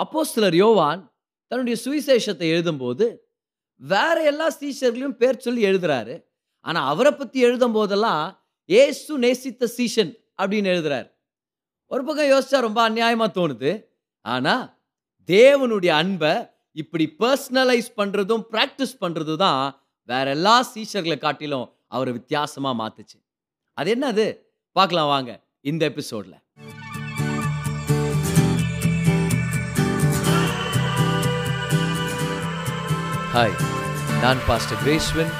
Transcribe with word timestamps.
அப்போ 0.00 0.20
சிலர் 0.24 0.56
யோவான் 0.64 1.00
தன்னுடைய 1.50 1.76
சுவிசேஷத்தை 1.84 2.46
எழுதும்போது 2.54 3.06
வேற 3.80 4.16
எல்லா 4.30 4.46
சீஷர்களையும் 4.60 5.18
பேர் 5.20 5.44
சொல்லி 5.44 5.62
எழுதுறாரு. 5.70 6.14
ஆனால் 6.64 6.88
அவரை 6.92 7.12
பற்றி 7.12 7.38
எழுதும் 7.48 7.76
போதெல்லாம் 7.76 8.24
ஏசு 8.68 9.12
நேசித்த 9.24 9.68
சீஷன் 9.76 10.10
அப்படின்னு 10.40 10.70
எழுதுறாரு. 10.74 11.08
ஒரு 11.90 12.02
பக்கம் 12.04 12.30
யோசிச்சா 12.32 12.58
ரொம்ப 12.66 12.80
அநியாயமாக 12.88 13.30
தோணுது. 13.38 13.70
ஆனால் 14.24 14.64
தேவனுடைய 15.28 15.92
அன்பை 16.02 16.34
இப்படி 16.76 17.04
பர்சனலைஸ் 17.22 17.90
பண்ணுறதும் 18.00 18.44
ப்ராக்டிஸ் 18.52 18.94
பண்ணுறது 19.00 19.34
தான் 19.36 19.62
வேற 20.08 20.26
எல்லா 20.36 20.56
சீஷர்களை 20.74 21.18
காட்டிலும் 21.18 21.66
அவரை 21.94 22.12
வித்தியாசமாக 22.18 22.78
மாற்றுச்சு 22.80 23.18
அது 23.78 23.88
என்னது? 23.96 24.26
பார்க்கலாம் 24.76 25.10
வாங்க 25.14 25.30
இந்த 25.70 25.82
எபிசோடில் 25.90 26.36
ஹாய் 33.34 33.62
நான் 34.20 34.36
பாஸ்டர் 34.46 34.78
கிரேஸ்வன் 34.78 35.32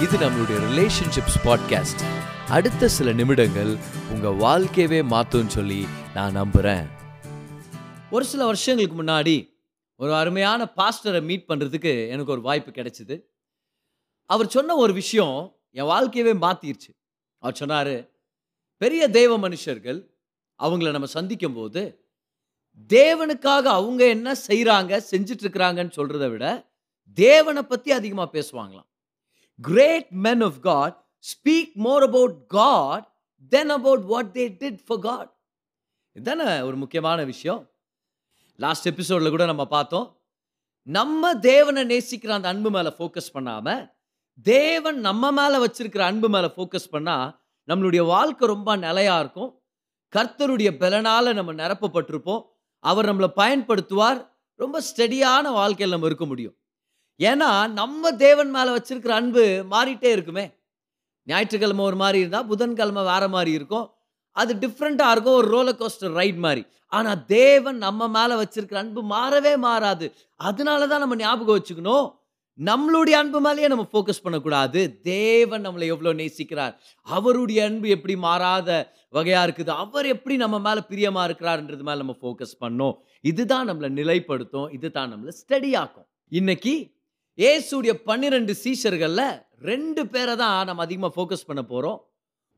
இது 0.00 0.18
நம்மளுடைய 0.18 0.60
ரிலேஷன்ஷிப்ஸ் 0.60 1.38
பாட்காஸ்ட் 1.44 2.02
அடுத்த 2.48 2.88
சில 2.88 3.12
நிமிடங்கள் 3.12 3.76
உங்கள் 4.10 4.36
வாழ்க்கையவே 4.36 5.04
மாற்றும்னு 5.10 5.46
சொல்லி 5.46 5.86
நான் 6.14 6.32
நம்புகிறேன் 6.32 6.88
ஒரு 8.10 8.24
சில 8.24 8.44
வருஷங்களுக்கு 8.44 9.02
முன்னாடி 9.02 9.54
ஒரு 9.96 10.14
அருமையான 10.14 10.72
பாஸ்டரை 10.76 11.22
மீட் 11.22 11.44
பண்ணுறதுக்கு 11.48 12.08
எனக்கு 12.08 12.32
ஒரு 12.32 12.40
வாய்ப்பு 12.40 12.70
கிடைச்சிது. 12.70 13.22
அவர் 14.26 14.48
சொன்ன 14.48 14.74
ஒரு 14.74 14.92
விஷயம் 14.92 15.56
என் 15.70 15.84
வாழ்க்கையவே 15.84 16.44
மாற்றிருச்சு 16.44 17.00
அவர் 17.38 17.54
சொன்னார் 17.54 18.10
பெரிய 18.76 19.08
தெய்வ 19.08 19.48
மனுஷர்கள் 19.48 20.06
அவங்கள 20.62 20.90
நம்ம 20.90 21.06
சந்திக்கும் 21.06 21.54
போது 21.54 22.04
தேவனுக்காக 22.88 23.62
அவங்க 23.62 24.08
என்ன 24.08 24.32
செய்கிறாங்க 24.32 25.02
செஞ்சுட்டு 25.10 25.90
சொல்கிறத 25.96 26.30
விட 26.30 26.69
தேவனை 27.14 27.62
பற்றி 27.62 27.92
அதிகமாக 27.92 28.28
பேசுவாங்களாம். 28.38 28.88
Great 29.58 30.10
men 30.10 30.40
of 30.40 30.60
God 30.60 31.06
speak 31.30 31.72
more 31.72 32.02
about 32.02 32.46
God 32.46 33.12
then 33.48 33.70
about 33.70 34.04
what 34.04 34.26
they 34.26 34.44
did 34.60 34.78
for 34.86 34.98
God 34.98 35.38
இதுதானே 36.12 36.60
ஒரு 36.60 36.76
முக்கியமான 36.76 37.24
விஷயம். 37.24 37.70
லாஸ்ட் 38.56 38.86
எபிசோடில் 38.86 39.30
கூட 39.30 39.44
நம்ம 39.44 39.64
பார்த்தோம். 39.66 40.20
நம்ம 40.82 41.34
தேவனை 41.34 41.82
நேசிக்கிற 41.82 42.28
அந்த 42.28 42.48
அன்பு 42.48 42.70
மேலே 42.70 42.88
ஃபோக்கஸ் 42.88 43.32
பண்ணாமல் 43.32 43.92
தேவன் 44.42 45.00
நம்ம 45.00 45.30
மேலே 45.30 45.66
வச்சிருக்கிற 45.66 45.98
அன்பு 45.98 46.28
மேலே 46.28 46.46
ஃபோக்கஸ் 46.46 46.92
பண்ணால் 46.92 47.38
நம்மளுடைய 47.68 48.06
வாழ்க்கை 48.06 48.48
ரொம்ப 48.48 48.76
நிலையாக 48.76 49.20
இருக்கும். 49.20 49.62
கர்த்தருடைய 50.16 50.70
பலனால் 50.82 51.34
நம்ம 51.34 51.52
நிரப்பப்பட்டிருப்போம். 51.52 52.42
அவர் 52.78 53.04
நம்மளை 53.04 53.28
பயன்படுத்துவார். 53.36 54.28
ரொம்ப 54.54 54.82
ஸ்டெடியான 54.88 55.42
வாழ்க்கையில் 55.42 55.90
நம்ம 55.90 56.06
இருக்க 56.06 56.26
முடியும். 56.26 56.56
ஏன்னா 57.20 57.48
நம்ம 57.80 58.12
தேவன் 58.24 58.50
மேலே 58.56 58.70
வச்சிருக்கிற 58.76 59.12
அன்பு 59.20 59.44
மாறிட்டே 59.72 60.10
இருக்குமே. 60.16 60.44
ஞாயிற்றுக்கிழமை 61.26 61.82
ஒரு 61.88 61.96
மாதிரி 62.02 62.18
இருந்தால் 62.22 62.46
புதன்கிழமை 62.50 63.02
வேறு 63.08 63.28
மாதிரி 63.34 63.50
இருக்கும். 63.58 63.86
அது 64.36 64.52
டிஃப்ரெண்ட்டாக 64.62 65.14
இருக்கும் 65.14 65.38
ஒரு 65.40 65.48
ரோலர் 65.54 65.80
கோஸ்டர் 65.80 66.16
ரைட் 66.20 66.38
மாதிரி. 66.46 66.62
ஆனால் 66.98 67.20
தேவன் 67.26 67.78
நம்ம 67.86 68.08
மேலே 68.16 68.34
வச்சிருக்கிற 68.42 68.78
அன்பு 68.82 69.02
மாறவே 69.14 69.52
மாறாது. 69.66 70.06
அதனால 70.48 70.86
தான் 70.92 71.02
நம்ம 71.04 71.16
ஞாபகம் 71.24 71.58
வச்சுக்கணும். 71.58 72.06
நம்மளுடைய 72.58 73.16
அன்பு 73.22 73.38
மேலேயே 73.46 73.68
நம்ம 73.72 73.84
ஃபோக்கஸ் 73.92 74.22
பண்ணக்கூடாது. 74.24 74.80
தேவன் 75.12 75.64
நம்மளை 75.66 75.86
எவ்வளோ 75.94 76.12
நேசிக்கிறார். 76.20 76.74
அவருடைய 77.06 77.60
அன்பு 77.68 77.88
எப்படி 77.96 78.14
மாறாத 78.26 78.70
வகையாக 79.16 79.46
இருக்குது 79.46 79.72
அவர் 79.84 80.06
எப்படி 80.14 80.34
நம்ம 80.44 80.58
மேலே 80.66 80.82
பிரியமாக 80.90 81.26
இருக்கிறாருன்றது 81.28 81.84
மேலே 81.88 82.00
நம்ம 82.04 82.16
ஃபோக்கஸ் 82.22 82.56
பண்ணோம். 82.64 82.96
இதுதான் 83.30 83.68
நம்மளை 83.70 83.90
நிலைப்படுத்தும் 84.00 84.68
இதுதான் 84.78 85.12
நம்மளை 85.12 85.34
ஸ்டடியாக்கும் 85.42 86.08
இன்னைக்கு 86.32 86.74
இயேசுடைய 87.40 87.92
பன்னிரெண்டு 88.08 88.52
சீஷர்களில் 88.62 89.26
ரெண்டு 89.68 90.02
பேரை 90.12 90.34
தான் 90.40 90.66
நம்ம 90.68 90.82
அதிகமாக 90.86 91.12
ஃபோக்கஸ் 91.16 91.46
பண்ண 91.48 91.62
போகிறோம் 91.70 91.98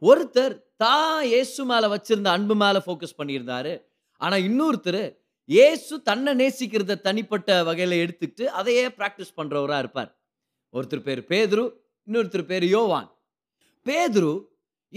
ஒருத்தர் 0.02 0.54
தான் 0.82 1.18
இயேசு 1.32 1.60
மேலே 1.70 1.88
வச்சிருந்த 1.92 2.28
அன்பு 2.36 2.54
மேலே 2.62 2.80
ஃபோக்கஸ் 2.86 3.18
பண்ணியிருந்தாரு. 3.20 3.72
ஆனால் 4.20 4.44
இன்னொருத்தர் 4.48 5.02
இயேசு 5.48 5.94
தன்னை 6.08 6.32
நேசிக்கிறத 6.42 6.98
தனிப்பட்ட 7.06 7.60
வகையில் 7.68 7.96
எடுத்துக்கிட்டு 8.02 8.44
அதையே 8.60 8.84
ப்ராக்டிஸ் 8.98 9.32
பண்ணுறவராக 9.38 9.82
இருப்பார். 9.84 10.10
ஒருத்தர் 10.74 11.06
பேர் 11.08 11.22
பேதுரு 11.32 11.64
இன்னொருத்தர் 12.08 12.48
பேர் 12.52 12.66
யோவான். 12.76 13.08
பேதுரு 13.86 14.34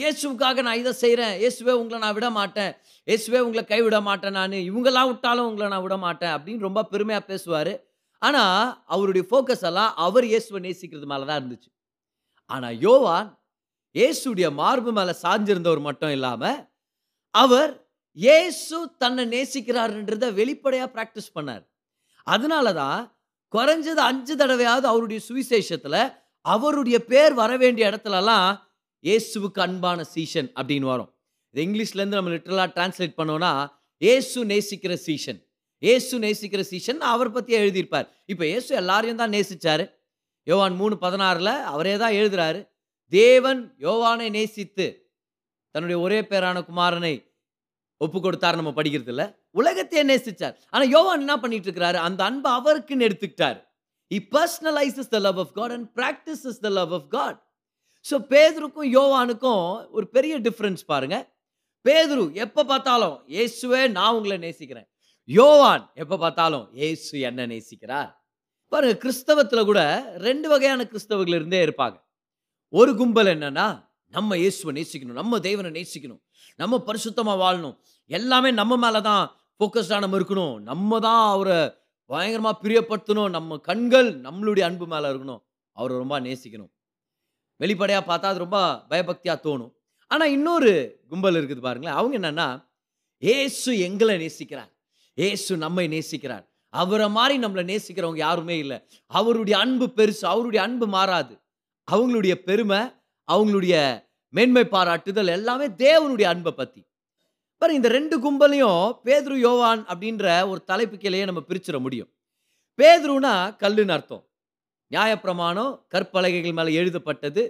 இயேசுக்காக 0.02 0.62
நான் 0.68 0.82
இதை 0.84 0.94
செய்கிறேன் 1.04 1.36
இயேசுவே 1.42 1.74
உங்களை 1.82 2.00
நான் 2.06 2.16
விட 2.20 2.30
மாட்டேன். 2.40 2.72
இயேசுவே 3.08 3.42
உங்களை 3.48 3.64
கைவிட 3.74 4.00
மாட்டேன் 4.08 4.38
நான். 4.40 4.62
இவங்கெல்லாம் 4.70 5.10
விட்டாலும் 5.12 5.50
உங்களை 5.50 5.68
நான் 5.74 5.86
விட 5.86 5.98
மாட்டேன். 6.08 6.34
அப்படின்னு 6.38 6.68
ரொம்ப 6.68 6.84
பெருமையாக 6.94 7.24
பேசுவார். 7.34 7.74
ஆனால் 8.22 8.60
அவருடைய 8.94 9.24
ஃபோக்கஸ் 9.30 9.66
எல்லாம் 9.70 9.92
அவர் 10.06 10.26
இயேசுவை 10.32 10.60
நேசிக்கிறது 10.68 11.08
மேலே 11.12 11.26
தான் 11.30 11.40
இருந்துச்சு. 11.42 11.70
ஆனால் 12.50 12.78
யோவான் 12.86 13.28
இயேசுடைய 13.96 14.48
மார்பு 14.62 14.92
மேலே 14.98 15.14
சாஞ்சிருந்தவர் 15.24 15.82
மட்டும் 15.88 16.14
இல்லாமல் 16.18 16.60
அவர் 17.34 17.72
இயேசு 18.18 18.78
தன்னை 19.02 19.24
நேசிக்கிறாருன்றத 19.36 20.26
வெளிப்படையாக 20.40 20.90
ப்ராக்டிஸ் 20.96 21.34
பண்ணார். 21.38 21.64
அதனால 22.28 22.74
தான் 22.82 23.02
குறைஞ்சது 23.54 24.02
அஞ்சு 24.10 24.34
தடவையாவது 24.42 24.88
அவருடைய 24.92 25.20
சுவிசேஷத்தில் 25.30 26.02
அவருடைய 26.46 26.98
பேர் 27.12 27.34
வர 27.42 27.52
வேண்டிய 27.64 27.90
இடத்துலலாம் 27.92 28.50
இயேசுவுக்கு 29.04 29.62
அன்பான 29.66 30.00
சீஷன் 30.16 30.50
அப்படின்னு 30.60 30.88
வரும். 30.94 31.12
இது 31.54 31.64
இங்கிலீஷ்லேருந்து 31.68 32.20
நம்ம 32.20 32.32
லிட்டரலாக 32.36 32.70
டிரான்ஸ்லேட் 32.78 33.18
பண்ணோன்னா 33.20 33.52
இயேசு 34.02 34.40
நேசிக்கிற 34.52 34.94
சீஷன் 35.08 35.40
இயேசு 35.86 36.20
நேசிக்கிற 36.26 36.62
சீஷன் 36.72 37.02
அவர் 37.14 37.36
பற்றியே 37.36 37.58
எழுதியிருப்பார். 37.64 38.08
இப்போ 38.32 38.44
இயேசு 38.52 38.72
எல்லாரையும் 38.82 39.22
தான் 39.22 39.34
நேசித்தார் 39.38 39.86
யோவான் 40.52 40.76
மூணு 40.82 40.96
பதினாறில் 41.06 41.54
அவரே 41.74 41.96
தான் 42.04 42.18
எழுதுறாரு. 42.20 42.60
தேவன் 43.12 43.62
யோவானை 43.86 44.28
நேசித்து 44.38 44.88
தன்னுடைய 45.76 45.98
ஒரே 46.06 46.20
பேரான 46.32 46.58
குமாரனை 46.70 47.16
ஒப்பு 48.02 48.18
கொடுத்தார் 48.24 48.60
நம்ம 48.60 48.72
படிக்கிறது 48.78 49.12
இல்லை. 49.14 49.26
உலகத்தையே 49.60 50.04
நேசிச்சார். 50.12 50.56
ஆனால் 50.74 50.90
யோவான் 50.96 51.22
என்ன 51.24 51.36
பண்ணிட்டு 51.44 51.68
இருக்கிறாரு? 51.68 51.98
அந்த 52.08 52.22
அன்பை 52.30 52.50
அவருக்குன்னு 52.60 53.08
எடுத்துக்கிட்டாரு. 53.08 53.60
He 54.12 54.20
the 55.16 55.20
love 55.28 55.40
of 55.44 55.54
God 55.60 55.74
and 55.76 55.88
practice 56.00 56.44
is 56.52 56.60
the 56.66 56.70
love 56.80 56.92
of 56.98 57.08
God 57.16 57.38
so 58.06 58.16
பேதுருக்கும் 58.34 58.90
யோவானுக்கும் 58.98 59.64
ஒரு 59.98 60.06
பெரிய 60.16 60.34
டிஃப்ரென்ஸ் 60.48 60.84
பாருங்க. 60.92 61.18
பேதுரு 61.86 62.26
எப்போ 62.46 62.62
பார்த்தாலும் 62.74 63.16
இயேசுவே 63.36 63.82
நான் 63.98 64.16
உங்களை 64.18 64.38
நேசிக்கிறேன். 64.46 64.88
யோவான் 65.28 65.84
எப்போ 66.02 66.16
பார்த்தாலும் 66.18 66.66
ஏசு 66.88 67.20
என்ன 67.20 67.46
நேசிக்கிறார்? 67.52 68.10
பாருங்க 68.72 68.96
கிறிஸ்தவத்தில் 69.04 69.68
கூட 69.70 69.82
ரெண்டு 70.28 70.48
வகையான 70.50 70.82
கிறிஸ்தவர்கள் 70.92 71.38
இருந்தே 71.40 71.60
இருப்பாங்க. 71.66 71.98
ஒரு 72.70 72.92
கும்பல் 73.00 73.32
என்னன்னா 73.34 73.68
நம்ம 74.16 74.38
இயேசுவை 74.42 74.72
நேசிக்கணும் 74.78 75.20
நம்ம 75.22 75.40
தேவனை 75.40 75.70
நேசிக்கணும் 75.78 76.22
நம்ம 76.62 76.78
பரிசுத்தமாக 76.88 77.38
வாழணும். 77.44 77.76
எல்லாமே 78.18 78.52
நம்ம 78.52 78.78
மேலே 78.84 79.02
தான் 79.10 79.24
ஃபோக்கஸ்டாக 79.58 80.04
நம்ம 80.06 80.18
இருக்கணும். 80.20 80.56
நம்ம 80.70 81.00
தான் 81.08 81.24
அவரை 81.34 81.58
பயங்கரமாக 82.10 82.60
பிரியப்படுத்தணும். 82.64 83.32
நம்ம 83.38 83.58
கண்கள் 83.70 84.10
நம்மளுடைய 84.28 84.64
அன்பு 84.70 84.88
மேலே 84.94 85.08
இருக்கணும். 85.14 85.42
அவரை 85.78 85.96
ரொம்ப 86.04 86.20
நேசிக்கணும். 86.28 86.72
வெளிப்படையாக 87.60 88.04
பார்த்தா 88.12 88.32
அது 88.34 88.46
ரொம்ப 88.46 88.60
பயபக்தியாக 88.92 89.40
தோணும். 89.48 89.74
ஆனால் 90.08 90.34
இன்னொரு 90.38 90.72
கும்பல் 91.10 91.38
இருக்குது 91.40 91.66
பாருங்களேன். 91.68 91.98
அவங்க 92.00 92.16
என்னென்னா 92.22 92.48
ஏசு 93.20 93.72
எங்களை 93.88 94.16
நேசிக்கிறார். 94.24 94.72
ஏசு 95.16 95.58
நம்மை 95.58 95.88
நேசிக்கிறார். 95.88 96.46
அவரை 96.70 97.10
மாதிரி 97.10 97.36
நம்மளை 97.44 97.64
நேசிக்கிறவங்க 97.72 98.16
யாருமே 98.16 98.58
இல்லை. 98.58 98.78
அவருடைய 99.08 99.60
அன்பு 99.60 99.86
பெருசு 99.96 100.26
அவருடைய 100.26 100.62
அன்பு 100.66 100.88
மாறாது. 100.88 101.40
அவங்களுடைய 101.92 102.36
பெருமை 102.36 102.82
அவங்களுடைய 103.32 103.76
மேன்மை 104.30 104.64
பாராட்டுதல் 104.64 105.28
எல்லாமே 105.28 105.68
தேவனுடைய 105.68 106.24
அன்பை 106.24 106.52
பற்றி 106.52 106.82
பாரு 107.58 107.74
இந்த 107.74 107.88
ரெண்டு 107.88 108.16
கும்பலையும் 108.24 109.00
பேதுரு 109.06 109.36
யோவான் 109.36 109.86
அப்படின்ற 109.86 110.48
ஒரு 110.48 110.64
தலைப்பு 110.64 110.98
கீழேயே 110.98 111.26
நம்ம 111.26 111.42
பிரிச்சிட 111.50 111.80
முடியும். 111.80 112.10
பேதுருனா 112.80 113.34
கல்லுன்னு 113.64 113.90
அர்த்தம். 113.90 114.24
நியாயப்பிரமாணம் 114.92 115.72
கற்பலகைகள் 115.94 116.54
மேலே 116.54 116.74
எழுதப்பட்டது. 116.74 117.44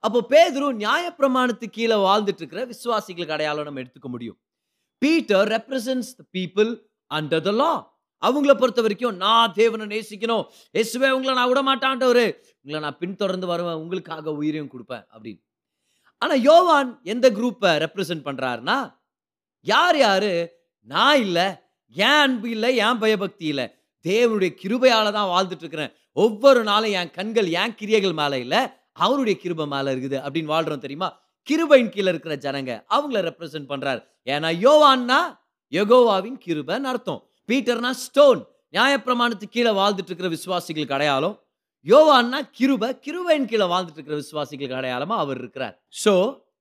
அப்போ 0.00 0.20
பேதுரு 0.28 0.68
நியாயப்பிரமாணத்துக்கு 0.84 1.70
கீழே 1.70 1.94
வாழ்ந்துட்டு 1.94 2.40
இருக்கிற 2.42 2.66
விசுவாசிகளுக்கு 2.66 3.30
அடையாளம் 3.30 3.64
நம்ம 3.64 3.80
எடுத்துக்க 3.80 4.08
முடியும். 4.08 4.38
Peter 4.98 5.48
represents 5.48 6.10
the 6.18 6.24
people 6.32 6.70
under 7.18 7.44
the 7.48 7.52
law 7.60 7.70
அவங்கள 8.22 8.52
பொறுத்த 8.58 8.80
வரைக்கும் 8.84 9.16
நான் 9.22 9.54
தேவனை 9.60 9.86
நேசிக்கணும். 9.92 10.44
இயேசுவே 10.76 11.08
உங்களை 11.16 11.32
நான் 11.38 11.50
விட 11.52 11.60
மாட்டான்டவரு 11.68 12.26
உங்களை 12.62 12.80
நான் 12.84 12.98
பின்தொடர்ந்து 13.02 13.46
வருவேன். 13.52 13.80
உங்களுக்காக 13.82 14.34
உயிரையும் 14.40 14.72
கொடுப்பேன் 14.74 15.04
அப்படின்னு. 15.14 15.40
ஆனால் 16.22 16.42
யோவான் 16.48 16.90
எந்த 17.12 17.26
குரூப்பை 17.38 17.70
ரெப்ரசன்ட் 17.84 18.26
பண்ணுறாருன்னா 18.28 18.76
யார் 19.66 19.98
யார்? 20.06 20.32
நான் 20.88 21.20
இல்லை 21.26 21.46
ஏன் 21.96 22.20
அன்பு 22.26 22.48
இல்லை 22.56 22.70
ஏன் 22.84 23.00
பயபக்தி 23.02 23.46
இல்லை. 23.52 23.66
தேவனுடைய 24.04 24.50
கிருபையால் 24.62 25.16
தான் 25.18 25.32
வாழ்ந்துட்டு 25.32 25.64
இருக்கிறேன் 25.64 25.92
ஒவ்வொரு 26.24 26.60
நாளும் 26.70 26.94
என் 27.00 27.12
கண்கள் 27.18 27.48
ஏன் 27.60 27.74
கிரியைகள் 27.80 28.16
மேலே 28.20 28.38
இல்லை 28.44 28.60
அவருடைய 29.04 29.34
கிருபை 29.42 29.66
மேலே 29.74 29.88
இருக்குது 29.94 30.18
அப்படின்னு 30.24 30.52
வாழ்கிறோம் 30.54 30.84
தெரியுமா? 30.86 31.08
கிருபையின் 31.48 31.92
கீழே 31.94 32.10
இருக்கிற 32.12 32.34
ஜனங்க 32.46 32.72
அவங்கள 32.96 33.20
ரெப்ரசன்ட் 33.28 33.70
பண்ணுறாரு 33.72 34.00
ஏன்னா 34.34 34.50
யோவான்னா 34.66 35.20
யகோவாவின் 35.72 36.38
கிருபன் 36.44 36.86
அர்த்தம். 36.90 37.20
பீட்டர்னா 37.48 37.90
ஸ்டோன் 38.04 38.40
நியாயப்பிரமாணத்துக்கு 38.74 39.56
கீழே 39.56 39.72
வாழ்ந்துட்டு 39.80 40.10
இருக்கிற 40.10 40.30
விசுவாசிகளுக்கு 40.36 40.96
அடையாளம் 40.98 41.36
யோவான்னா 41.86 42.40
கிருப 42.58 42.90
கிருபையின் 43.06 43.48
கீழே 43.50 43.66
வாழ்ந்துட்டு 43.72 43.98
இருக்கிற 43.98 44.18
விசுவாசிகளுக்கு 44.22 44.78
அடையாளமா 44.80 45.16
அவர் 45.24 45.38
இருக்கிறார். 45.42 45.74
ஸோ 46.04 46.12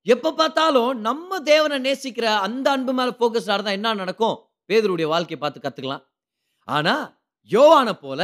எப்ப 0.07 0.33
பார்த்தாலும் 0.39 0.91
நம்ம 1.07 1.39
தேவனை 1.49 1.77
நேசிக்கிற 1.87 2.27
அந்த 2.45 2.67
அன்பு 2.75 2.93
மேல 2.99 3.09
ஃபோக்கஸ் 3.17 3.49
இருந்தா 3.53 3.77
என்ன 3.79 3.93
நடக்கும்? 3.93 4.37
பேதருடைய 4.69 5.07
வாழ்க்கையை 5.13 5.39
பார்த்து 5.41 5.59
கத்துக்கலாம். 5.65 6.03
ஆனா 6.67 6.95
யோவானை 7.51 7.93
போல 8.05 8.21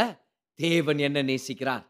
தேவன் 0.60 1.00
என்ன 1.08 1.22
நேசிக்கிறார். 1.32 1.84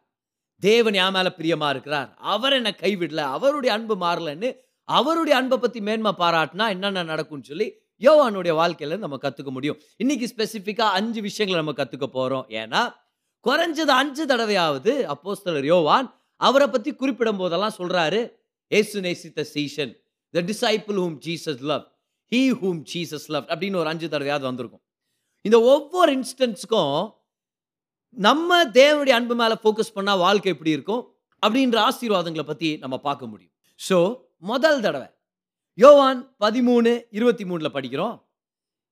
தேவன் 0.63 0.95
என் 1.01 1.15
மேல 1.17 1.29
பிரியமா 1.39 1.67
இருக்கிறார். 1.73 2.09
அவர் 2.33 2.55
என்னை 2.59 2.71
கைவிடல 2.83 3.23
அவருடைய 3.35 3.71
அன்பு 3.77 3.95
மாறலன்னு 4.05 4.49
அவருடைய 4.89 5.33
அன்பை 5.39 5.57
பத்தி 5.57 5.79
மேன்மை 5.87 6.11
பாராட்டினா 6.21 6.65
என்னென்ன 6.75 7.03
நடக்கும்னு 7.03 7.49
சொல்லி 7.51 7.67
யோவானுடைய 8.05 8.53
வாழ்க்கையில 8.61 8.97
நம்ம 9.03 9.17
கத்துக்க 9.25 9.51
முடியும். 9.57 9.77
இன்னைக்கு 9.97 10.25
ஸ்பெசிஃபிக்கா 10.33 10.87
அஞ்சு 10.99 11.21
விஷயங்களை 11.27 11.59
நம்ம 11.63 11.75
கத்துக்க 11.79 12.07
போறோம். 12.17 12.45
ஏன்னா 12.61 12.81
குறைஞ்சது 13.45 13.93
அஞ்சு 14.01 14.23
தடவையாவது 14.25 14.93
அப்போஸ்தலர் 15.13 15.67
யோவான் 15.73 16.07
அவரை 16.35 16.67
பத்தி 16.67 16.91
குறிப்பிடும் 16.93 17.39
போதெல்லாம் 17.41 17.75
சொல்றாரு 17.77 18.19
ஏசு 18.67 19.01
நேசித்த 19.01 19.45
சீஷன் 19.53 19.91
the 20.33 20.43
disciple 20.51 20.97
whom 21.03 21.17
Jesus 21.25 21.63
love 21.71 21.85
he 22.31 22.41
whom 22.61 22.81
Jesus 22.93 23.27
love 23.33 23.45
அப்படின்னு 23.51 23.79
ஒரு 23.81 23.89
அஞ்சு 23.93 24.07
தடவையாவது 24.07 24.45
வந்திருக்கும். 24.51 24.83
இந்த 25.41 25.57
ஒவ்வொரு 25.73 26.11
இன்ஸ்டன்ஸ்க்கும் 26.17 26.95
நம்ம 28.17 28.59
தேவனுடைய 28.79 29.15
அன்பு 29.19 29.35
மேலே 29.35 29.55
ஃபோக்கஸ் 29.63 29.95
பண்ணால் 29.95 30.23
வாழ்க்கை 30.25 30.51
எப்படி 30.53 30.71
இருக்கும்? 30.77 31.03
அப்படின்ற 31.43 31.77
ஆசீர்வாதங்களை 31.89 32.45
பற்றி 32.51 32.69
நம்ம 32.83 32.95
பார்க்க 32.97 33.31
முடியும். 33.33 33.53
ஸோ 33.89 33.97
முதல் 34.51 34.81
தடவை 34.81 35.07
யோவான் 35.77 36.35
பதிமூணு 36.39 37.05
இருபத்தி 37.09 37.43
மூணில் 37.45 37.75
படிக்கிறோம். 37.75 38.15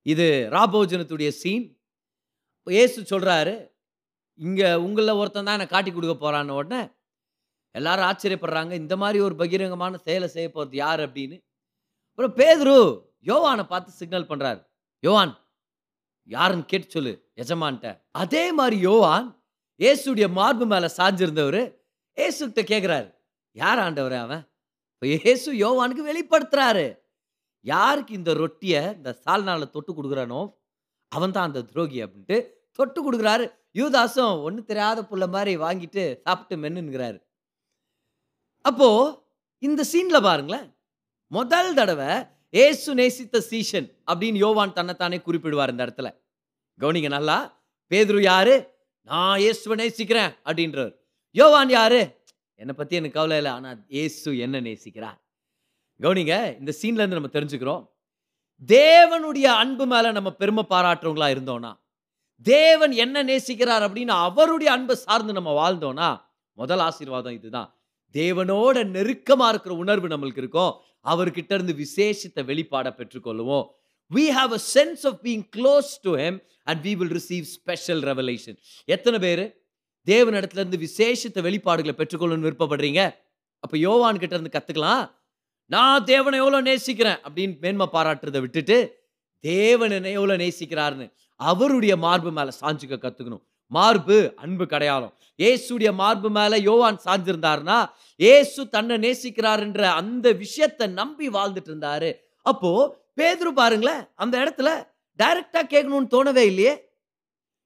இது 0.02 0.48
ராபோஜனத்துடைய 0.52 1.28
சீன் 1.28 1.66
ஏசு 2.64 3.02
சொல்கிறாரு 3.02 3.72
இங்கே 4.40 4.74
உங்களில் 4.76 5.20
ஒருத்தன் 5.20 5.48
தான் 5.48 5.58
என்னை 5.58 5.68
காட்டி 5.68 5.92
கொடுக்க 5.92 6.16
போகிறான்னு 6.16 6.52
உடனே 6.52 6.82
எல்லாரும் 7.72 8.06
ஆச்சரியப்படுறாங்க 8.06 8.72
இந்த 8.72 8.98
மாதிரி 8.98 9.20
ஒரு 9.20 9.36
பகிரங்கமான 9.36 9.96
செயலை 9.96 10.28
செய்ய 10.28 10.52
போகிறது 10.52 10.76
யார்? 10.76 11.00
அப்படின்னு. 11.00 11.38
அப்புறம் 12.10 12.36
பேதுரு 12.38 12.76
யோவானை 13.22 13.64
பார்த்து 13.64 13.92
சிக்னல் 13.92 14.30
பண்ணுறாரு 14.30 14.62
யோவான் 15.04 15.34
யாருன்னு 16.24 16.66
கேட்டு 16.66 16.90
சொல்லு 16.90 17.14
எஜமான்ட்ட. 17.36 17.88
அதே 18.12 18.52
மாதிரி 18.52 18.78
யோவான் 18.80 19.44
ஏசுடைய 19.80 20.32
மார்பு 20.32 20.66
மேலே 20.66 20.88
சாஞ்சிருந்தவர் 20.98 21.62
ஏசுகிட்ட 22.18 22.62
கேட்குறாரு 22.74 23.10
யார் 23.52 23.80
ஆண்டவர் 23.80 24.14
அவன்? 24.14 24.44
இப்போ 24.96 25.08
இயேசு 25.14 25.50
யோவானுக்கு 25.64 26.04
வெளிப்படுத்துறாரு. 26.12 26.86
யாருக்கு 27.66 28.12
இந்த 28.20 28.32
ரொட்டியை 28.42 28.82
இந்த 28.98 29.12
சால்னால 29.24 29.68
தொட்டு 29.76 29.92
கொடுக்குறானோ 29.94 30.42
அவன் 31.12 31.34
தான் 31.36 31.48
அந்த 31.50 31.62
துரோகி 31.72 31.98
அப்படின்ட்டு 32.06 32.38
தொட்டு 32.80 33.00
கொடுக்குறாரு. 33.06 33.46
யூதாசும் 33.80 34.42
ஒன்று 34.48 34.62
தெரியாத 34.70 35.00
புள்ள 35.10 35.26
மாதிரி 35.36 35.54
வாங்கிட்டு 35.66 36.04
சாப்பிட்டு 36.26 36.56
மென்னுங்கிறாரு 36.64 37.20
அப்போ 38.70 38.90
இந்த 39.64 39.82
சீனில் 39.92 40.26
பாருங்களேன். 40.28 40.68
முதல் 41.32 41.72
தடவை 41.80 42.12
ஏசு 42.64 42.90
நேசித்த 43.00 43.42
சீஷன் 43.50 43.88
அப்படின்னு 44.12 44.40
யோவான் 44.46 44.76
தன்னைத்தானே 44.78 45.18
குறிப்பிடுவார் 45.28 45.74
இந்த 45.74 45.86
இடத்துல. 45.88 46.10
கவனிங்க 46.80 47.10
நல்லா. 47.18 47.38
பேதுரு 47.92 48.22
யாரு? 48.32 48.56
நான் 49.08 49.40
இயேசுவை 49.44 49.76
நேசிக்கிறேன் 49.82 50.32
அப்படின்றவர். 50.48 50.94
யோவான் 51.36 51.72
யாரு? 51.80 52.02
என்னை 52.56 52.74
பற்றி 52.78 52.96
எனக்கு 52.96 53.18
கவலை 53.19 53.38
இல்லை 53.38 53.52
ஆனால் 53.52 53.86
ஏசு 53.88 54.38
என்ன 54.38 54.62
நேசிக்கிறார். 54.62 55.18
கவுனிங்க 56.02 56.60
இந்த 56.60 56.72
சீன்லேருந்து 56.81 57.18
நம்ம 57.19 57.34
தெரிஞ்சுக்கிறோம். 57.34 57.84
தேவனுடைய 58.68 59.48
அன்பு 59.62 59.86
மேலே 59.86 60.12
நம்ம 60.12 60.31
பெருமை 60.31 60.63
பாராட்டுறவங்களா 60.69 61.28
இருந்தோம்னா 61.36 61.74
தேவன் 62.42 62.92
என்ன 62.92 63.24
நேசிக்கிறார் 63.24 63.84
அப்படின்னு 63.88 64.13
அவருடைய 64.28 64.72
அன்பை 64.74 64.96
சார்ந்து 64.96 65.34
நம்ம 65.34 65.52
வாழ்ந்தோம்னா 65.62 66.10
முதல் 66.54 66.80
ஆசீர்வாதம் 66.80 67.34
இதுதான். 67.34 67.69
தேவனோட 68.13 68.86
நெருக்கமாக 68.86 69.50
இருக்கிற 69.50 69.75
உணர்வு 69.75 70.08
நம்மளுக்கு 70.08 70.38
இருக்கும். 70.38 70.74
அவர்கிட்ட 71.04 71.54
இருந்து 71.54 71.74
விசேஷித்த 71.74 72.46
வெளிப்பாட 72.46 72.90
பெற்றுக்கொள்ளுவோம். 73.00 73.66
We 74.12 74.25
have 74.38 74.51
a 74.58 74.62
sense 74.74 75.04
of 75.04 75.19
being 75.24 75.46
close 75.56 75.92
to 76.01 76.16
him 76.16 76.38
and 76.63 76.86
we 76.86 76.94
will 76.96 77.13
receive 77.19 77.46
special 77.58 78.01
revelation 78.01 78.58
எத்தனை 78.86 79.19
பேர்? 79.19 79.65
தேவனிடத்துலேருந்து 80.07 80.80
இருந்து 80.80 81.42
வெளிப்பாடுகளை 81.48 81.94
பெற்றுக்கொள்ளணும்னு 81.98 82.48
விருப்பப்படுறீங்க. 82.50 83.02
அப்போ 83.63 83.78
யோவான் 83.78 84.22
கிட்ட 84.24 84.36
இருந்து 84.36 84.56
கற்றுக்கலாம் 84.57 85.04
நான் 85.72 86.04
தேவனை 86.04 86.40
எவ்வளோ 86.40 86.62
நேசிக்கிறேன்? 86.62 87.19
அப்படின்னு 87.25 87.56
மேன்மை 87.60 87.88
பாராட்டுறதை 87.94 88.40
விட்டுட்டு 88.40 88.78
தேவன் 89.40 89.92
எவ்வளோ 89.92 90.12
எவ்வளவு 90.18 90.42
நேசிக்கிறாருன்னு 90.44 91.07
அவருடைய 91.40 91.94
மார்பு 91.98 92.31
மேலே 92.31 92.52
சாஞ்சுக்க 92.62 92.96
கற்றுக்கணும் 93.06 93.44
மார்பு 93.72 94.18
அன்பு 94.36 94.66
கடையாளம். 94.68 95.13
இயேசுடைய 95.40 95.90
மார்பு 95.94 96.30
மேலே 96.30 96.58
யோவான் 96.62 97.00
சாஞ்சிருந்தாருன்னா 97.06 97.78
ஏசு 98.19 98.69
தன்னை 98.69 98.96
நேசிக்கிறாருன்ற 98.98 99.81
அந்த 100.01 100.31
விஷயத்தை 100.31 100.88
நம்பி 100.88 101.30
வாழ்ந்துட்டு 101.30 101.72
இருந்தாரு. 101.74 102.12
அப்போ 102.42 102.72
பேதுரு 103.19 103.51
பாருங்களேன் 103.62 104.04
அந்த 104.16 104.36
இடத்துல 104.44 104.69
டைரக்டா 105.19 105.62
கேட்கணும்னு 105.74 106.13
தோணவே 106.16 106.44
இல்லையே. 106.51 106.74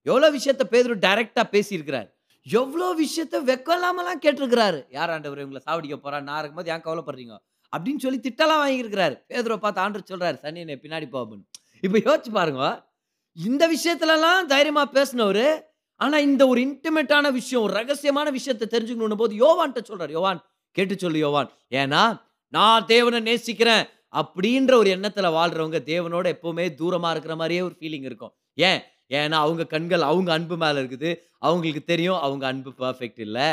எவ்வளோ 0.06 0.28
விஷயத்த 0.32 0.64
பேதுரு 0.72 0.96
டைரக்டா 1.06 1.44
பேசியிருக்கிறார். 1.56 2.10
எவ்வளோ 2.58 2.96
விஷயத்த 3.00 3.38
வெக்கலாமலாம் 3.50 4.22
கேட்டிருக்கிறாரு. 4.22 4.86
யார் 4.90 5.10
ஆண்டவர் 5.10 5.50
இவங்களை 5.50 5.62
சாவடிக்க 5.70 5.96
போறா 6.04 6.22
நான் 6.22 6.40
இருக்கும்போது 6.40 6.72
ஏன் 6.74 6.86
கவலைப்படுறீங்க? 6.86 7.36
அப்படின்னு 7.74 7.98
சொல்லி 7.98 8.20
திட்டலாம் 8.28 8.62
வாங்கியிருக்கிறாரு. 8.64 9.16
பேதரை 9.30 9.58
பார்த்து 9.58 9.82
ஆண்டு 9.82 10.04
சொல்றாரு 10.12 10.38
சனியனை 10.44 10.76
பின்னாடி 10.84 11.10
போகணும் 11.10 11.48
இப்போ 11.82 11.98
யோசிச்சு 11.98 12.32
பாருங்க 12.32 12.88
இந்த 13.34 13.64
விஷயத்துலலாம் 13.76 14.46
தைரியமா 14.46 14.84
பேசினவர் 14.92 15.62
ஆனால் 15.96 16.22
இந்த 16.22 16.48
ஒரு 16.48 16.62
இன்டிமேட்டான 16.62 17.32
விஷயம் 17.32 17.64
ஒரு 17.64 17.74
ரகசியமான 17.74 18.32
விஷயத்தை 18.32 18.66
தெரிஞ்சுக்கணும் 18.72 19.22
போது 19.24 19.36
யோவான்ட்ட 19.36 19.82
சொல்றாரு 19.90 20.10
யோவான் 20.10 20.42
கேட்டு 20.72 20.98
சொல்லு 20.98 21.18
யோவான். 21.18 21.50
ஏன்னா 21.70 22.22
நான் 22.48 22.86
தேவனை 22.86 23.20
நேசிக்கிறேன். 23.20 23.86
அப்படின்ற 24.16 24.74
ஒரு 24.74 24.90
எண்ணத்துல 24.90 25.28
வாழ்றவங்க 25.38 25.80
தேவனோட 25.92 26.28
எப்பவுமே 26.36 26.66
தூரமா 26.80 27.10
இருக்கிற 27.10 27.36
மாதிரியே 27.36 27.62
ஒரு 27.62 27.76
ஃபீலிங் 27.80 28.08
இருக்கும். 28.10 28.34
ஏன்? 28.54 28.82
ஏன்னா 29.10 29.38
அவங்க 29.44 29.64
கண்கள் 29.66 30.02
அவங்க 30.02 30.32
அன்பு 30.34 30.58
மேலே 30.58 30.82
இருக்குது. 30.82 31.12
அவங்களுக்கு 31.46 31.84
தெரியும் 31.92 32.20
அவங்க 32.26 32.44
அன்பு 32.52 32.72
பர்ஃபெக்ட் 32.84 33.22
இல்லை. 33.28 33.50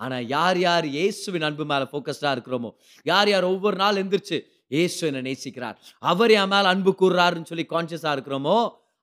ஆனால் 0.00 0.24
யார் 0.34 0.58
யார் 0.66 0.86
இயேசுவின் 0.96 1.46
அன்பு 1.48 1.64
மேலே 1.72 1.86
ஃபோக்கஸ்டாக 1.92 2.34
இருக்கிறோமோ 2.36 2.70
யார் 3.10 3.30
யார் 3.32 3.46
ஒவ்வொரு 3.52 3.76
நாள் 3.82 4.00
எந்திரிச்சு 4.02 4.38
இயேசு 4.76 5.00
என்னை 5.08 5.22
நேசிக்கிறார் 5.28 5.76
அவர் 6.10 6.32
என் 6.40 6.52
மேலே 6.54 6.68
அன்பு 6.74 6.92
கூறுறாருன்னு 7.00 7.50
சொல்லி 7.50 7.66
கான்சியஸாக 7.74 8.14
இருக்கிறோமோ 8.16 8.56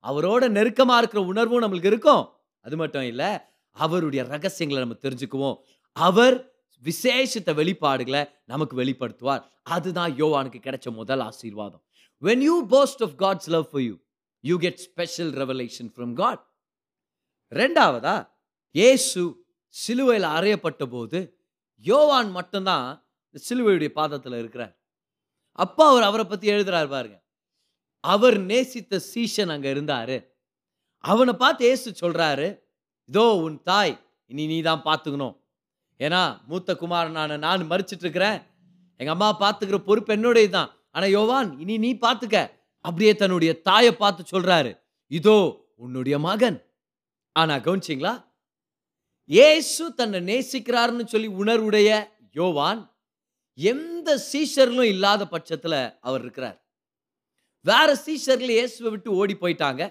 அவரோட 0.04 0.44
நெருக்கமாக 0.58 1.00
இருக்கிற 1.02 1.22
உணர்வும் 1.32 1.64
நம்மளுக்கு 1.64 1.92
இருக்கும். 1.94 2.24
அது 2.66 2.76
மட்டும் 2.82 3.08
இல்லை 3.12 3.30
அவருடைய 3.76 4.22
ரகசியங்களை 4.34 4.82
நம்ம 4.84 4.98
தெரிஞ்சுக்குவோம். 5.06 5.58
அவர் 5.96 6.36
விசேஷத்த 6.84 7.52
வெளிப்பாடுகளை 7.60 8.22
நமக்கு 8.52 8.76
வெளிப்படுத்துவார். 8.82 9.44
அதுதான் 9.76 10.12
யோவானுக்கு 10.22 10.60
கிடைச்ச 10.68 10.88
முதல் 11.00 11.24
ஆசீர்வாதம். 11.30 11.84
When 12.22 12.44
you 12.48 12.56
post 12.74 13.04
of 13.06 13.16
God's 13.24 13.50
love 13.56 13.66
for 13.72 13.84
you 13.88 13.96
you 14.44 14.56
get 14.66 14.82
special 14.88 15.32
revelation 15.42 15.90
from 15.96 16.14
God 16.22 16.42
ரெண்டாவதா 17.52 18.16
இயேசு 18.76 19.22
சிலுவையில் 19.76 20.28
அறையப்பட்ட 20.38 20.84
போது 20.94 21.20
யோவான் 21.86 22.30
மட்டும்தான் 22.38 22.88
இந்த 23.28 23.40
சிலுவையுடைய 23.48 23.92
பாதத்தில் 24.00 24.38
இருக்கிறார். 24.42 24.74
அப்பா 25.64 25.84
அவர் 25.92 26.08
அவரை 26.10 26.26
பற்றி 26.26 26.48
எழுதுறாரு 26.54 26.90
பாருங்க. 26.96 27.18
அவர் 28.04 28.38
நேசித்த 28.52 29.00
சீஷன் 29.12 29.52
அங்கே 29.56 29.70
இருந்தார். 29.76 30.16
அவனை 31.04 31.34
பார்த்து 31.44 31.64
ஏசு 31.72 31.90
சொல்கிறாரு 32.02 32.48
இதோ 33.10 33.26
உன் 33.46 33.58
தாய் 33.70 33.94
இனி 34.32 34.44
நீ 34.52 34.58
தான் 34.70 34.86
பார்த்துக்கணும். 34.88 35.36
ஏன்னா 36.00 36.22
மூத்த 36.50 36.70
குமாரனான 36.82 37.38
நான் 37.46 37.70
மறிச்சிட்டு 37.72 38.06
இருக்கிறேன் 38.06 38.40
எங்கள் 39.00 39.16
அம்மா 39.16 39.30
பார்த்துக்கிற 39.44 39.78
பொறுப்பு 39.90 40.14
என்னுடைய 40.18 40.48
தான் 40.58 40.70
ஆனால் 40.96 41.14
யோவான் 41.18 41.50
இனி 41.64 41.76
நீ 41.86 41.92
பார்த்துக்க. 42.06 42.38
அப்படியே 42.86 43.14
தன்னுடைய 43.22 43.52
தாயை 43.68 43.92
பார்த்து 44.04 44.32
சொல்கிறாரு 44.34 44.72
இதோ 45.12 45.38
உன்னுடைய 45.84 46.16
மகன். 46.30 46.58
ஆனால் 47.36 47.64
கவனிச்சிங்களா? 47.66 48.14
ஏசு 49.30 49.84
தன்னை 50.00 50.20
நேசிக்கிறாருன்னு 50.32 51.06
சொல்லி 51.14 51.30
உணர்வுடைய 51.42 51.90
யோவான் 52.40 52.82
எந்த 53.58 54.10
சீஷர்களும் 54.32 54.92
இல்லாத 54.94 55.24
பட்சத்தில் 55.34 55.80
அவர் 56.08 56.22
இருக்கிறார். 56.24 56.58
வேற 57.66 57.90
சீஷர்கள் 58.06 58.52
இயேசுவை 58.58 58.90
விட்டு 58.94 59.10
ஓடி 59.20 59.36
போயிட்டாங்க. 59.44 59.84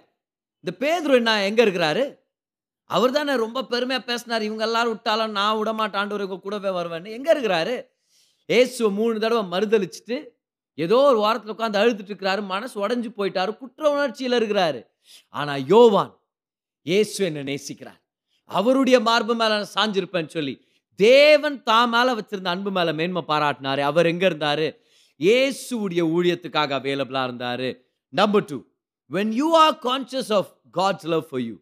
இந்த 0.65 0.73
பேதுரு 0.83 1.17
என்ன 1.21 1.33
எங்கே 1.49 1.63
இருக்கிறாரு? 1.67 2.05
அவர் 2.91 3.17
தானே 3.17 3.35
ரொம்ப 3.45 3.65
பெருமையாக 3.73 4.05
பேசினார் 4.11 4.47
இவங்க 4.49 4.65
எல்லாரும் 4.69 4.95
விட்டாலும் 4.95 5.37
நான் 5.39 5.59
விட 5.59 5.71
மாட்டாண்டு 5.81 6.19
இவங்க 6.19 6.39
கூடவே 6.47 6.71
வருவேன்னு. 6.79 7.15
எங்கே 7.19 7.31
இருக்கிறாரு? 7.35 7.75
ஏசுவை 8.49 8.91
மூணு 8.99 9.23
தடவை 9.25 9.45
மறுதளிச்சுட்டு 9.55 10.17
ஏதோ 10.79 10.97
ஒரு 11.11 11.19
வாரத்தில் 11.25 11.55
உட்காந்து 11.55 11.81
அழுதுட்டு 11.81 12.11
இருக்கிறாரு 12.13 12.43
மனசு 12.53 12.77
உடஞ்சி 12.85 13.11
போயிட்டாரு 13.19 13.53
குற்ற 13.63 13.83
உணர்ச்சியில் 13.95 14.39
இருக்கிறாரு. 14.41 14.81
ஆனால் 15.35 15.65
யோவான் 15.73 16.13
இயேசு 16.87 17.19
என்ன 17.29 17.43
நேசிக்கிறார். 17.50 18.00
அவருடைய 18.50 18.97
மார்பு 19.09 19.35
மேலே 19.41 19.55
நான் 19.59 19.75
சாஞ்சிருப்பேன்னு 19.76 20.35
சொல்லி 20.37 20.55
தேவன் 20.99 21.57
தான் 21.71 21.91
மேலே 21.95 22.12
வச்சிருந்த 22.19 22.50
அன்பு 22.55 22.71
மேலே 22.79 22.93
மேன்மை 23.00 23.23
பாராட்டினாரு. 23.31 23.83
அவர் 23.91 24.11
எங்கே 24.12 24.26
இருந்தார்? 24.31 24.67
இயேசுடைய 25.21 26.03
ஊழியத்துக்காக 26.17 26.71
அவைலபிளாக 26.81 27.29
இருந்தார். 27.29 27.69
Number 28.21 28.47
two 28.50 28.59
when 29.11 29.33
you 29.41 29.49
are 29.64 29.76
conscious 29.88 30.33
of 30.38 30.50
God's 30.79 31.09
love 31.14 31.25
for 31.31 31.45
you 31.49 31.57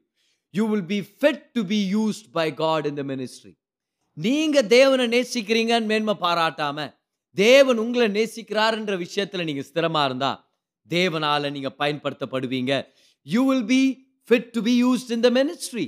you 0.55 0.65
will 0.73 0.89
be 0.95 1.01
fit 1.19 1.45
to 1.57 1.63
be 1.73 1.81
used 1.97 2.29
by 2.39 2.49
God 2.63 2.87
in 2.91 2.99
the 3.01 3.05
ministry 3.13 3.53
நீங்கள் 4.17 4.69
தேவனை 4.77 5.05
நேசிக்கிறீங்கன்னு 5.17 5.91
மேன்மை 5.93 6.15
பாராட்டாம 6.25 6.89
தேவன் 7.37 7.79
உங்களை 7.85 8.07
நேசிக்கிறாருன்ற 8.17 8.95
விஷயத்தில் 9.03 9.49
நீங்கள் 9.49 9.67
ஸ்திரமாக 9.69 10.09
இருந்தால் 10.09 10.41
தேவனால் 10.89 11.53
நீங்கள் 11.55 11.79
பயன்படுத்தப்படுவீங்க. 11.83 12.73
You 13.27 13.43
will 13.51 13.69
be 13.71 13.83
fit 14.31 14.51
to 14.51 14.63
be 14.63 14.75
used 14.85 15.11
in 15.11 15.21
the 15.21 15.31
ministry 15.31 15.87